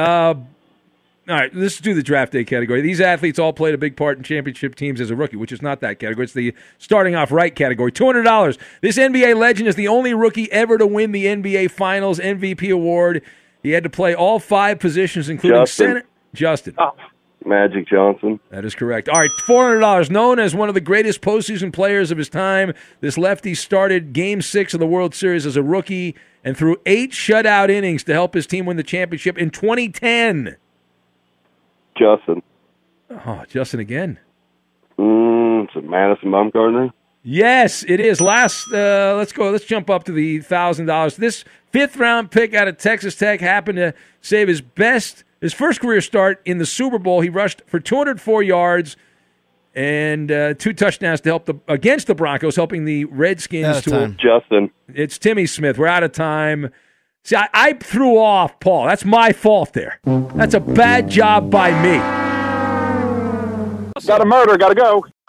[1.29, 2.81] all right, let's do the draft day category.
[2.81, 5.61] These athletes all played a big part in championship teams as a rookie, which is
[5.61, 6.23] not that category.
[6.23, 7.91] It's the starting off right category.
[7.91, 8.57] Two hundred dollars.
[8.81, 13.21] This NBA legend is the only rookie ever to win the NBA Finals MVP award.
[13.61, 15.87] He had to play all five positions, including Justin.
[15.87, 16.05] center.
[16.33, 16.75] Justin.
[16.77, 16.91] Oh,
[17.45, 18.39] Magic Johnson.
[18.49, 19.09] That is correct.
[19.09, 20.09] All right, four hundred dollars.
[20.09, 24.41] Known as one of the greatest postseason players of his time, this lefty started Game
[24.41, 28.33] Six of the World Series as a rookie and threw eight shutout innings to help
[28.33, 30.57] his team win the championship in 2010.
[31.99, 32.41] Justin.
[33.25, 34.19] Oh, Justin again.
[34.97, 36.91] Mm, is it Madison Bumgarner?
[37.23, 38.21] Yes, it is.
[38.21, 39.49] Last, uh, let's go.
[39.51, 41.17] Let's jump up to the thousand dollars.
[41.17, 45.81] This fifth round pick out of Texas Tech happened to save his best, his first
[45.81, 47.19] career start in the Super Bowl.
[47.21, 48.95] He rushed for 204 yards
[49.75, 53.83] and uh, two touchdowns to help the against the Broncos, helping the Redskins Out of
[53.83, 54.17] to time.
[54.17, 54.71] Justin.
[54.93, 55.77] It's Timmy Smith.
[55.77, 56.71] We're out of time.
[57.29, 58.87] See, I, I threw off Paul.
[58.87, 59.99] That's my fault there.
[60.03, 61.99] That's a bad job by me.
[64.07, 64.57] Got a murder.
[64.57, 65.05] Got to go.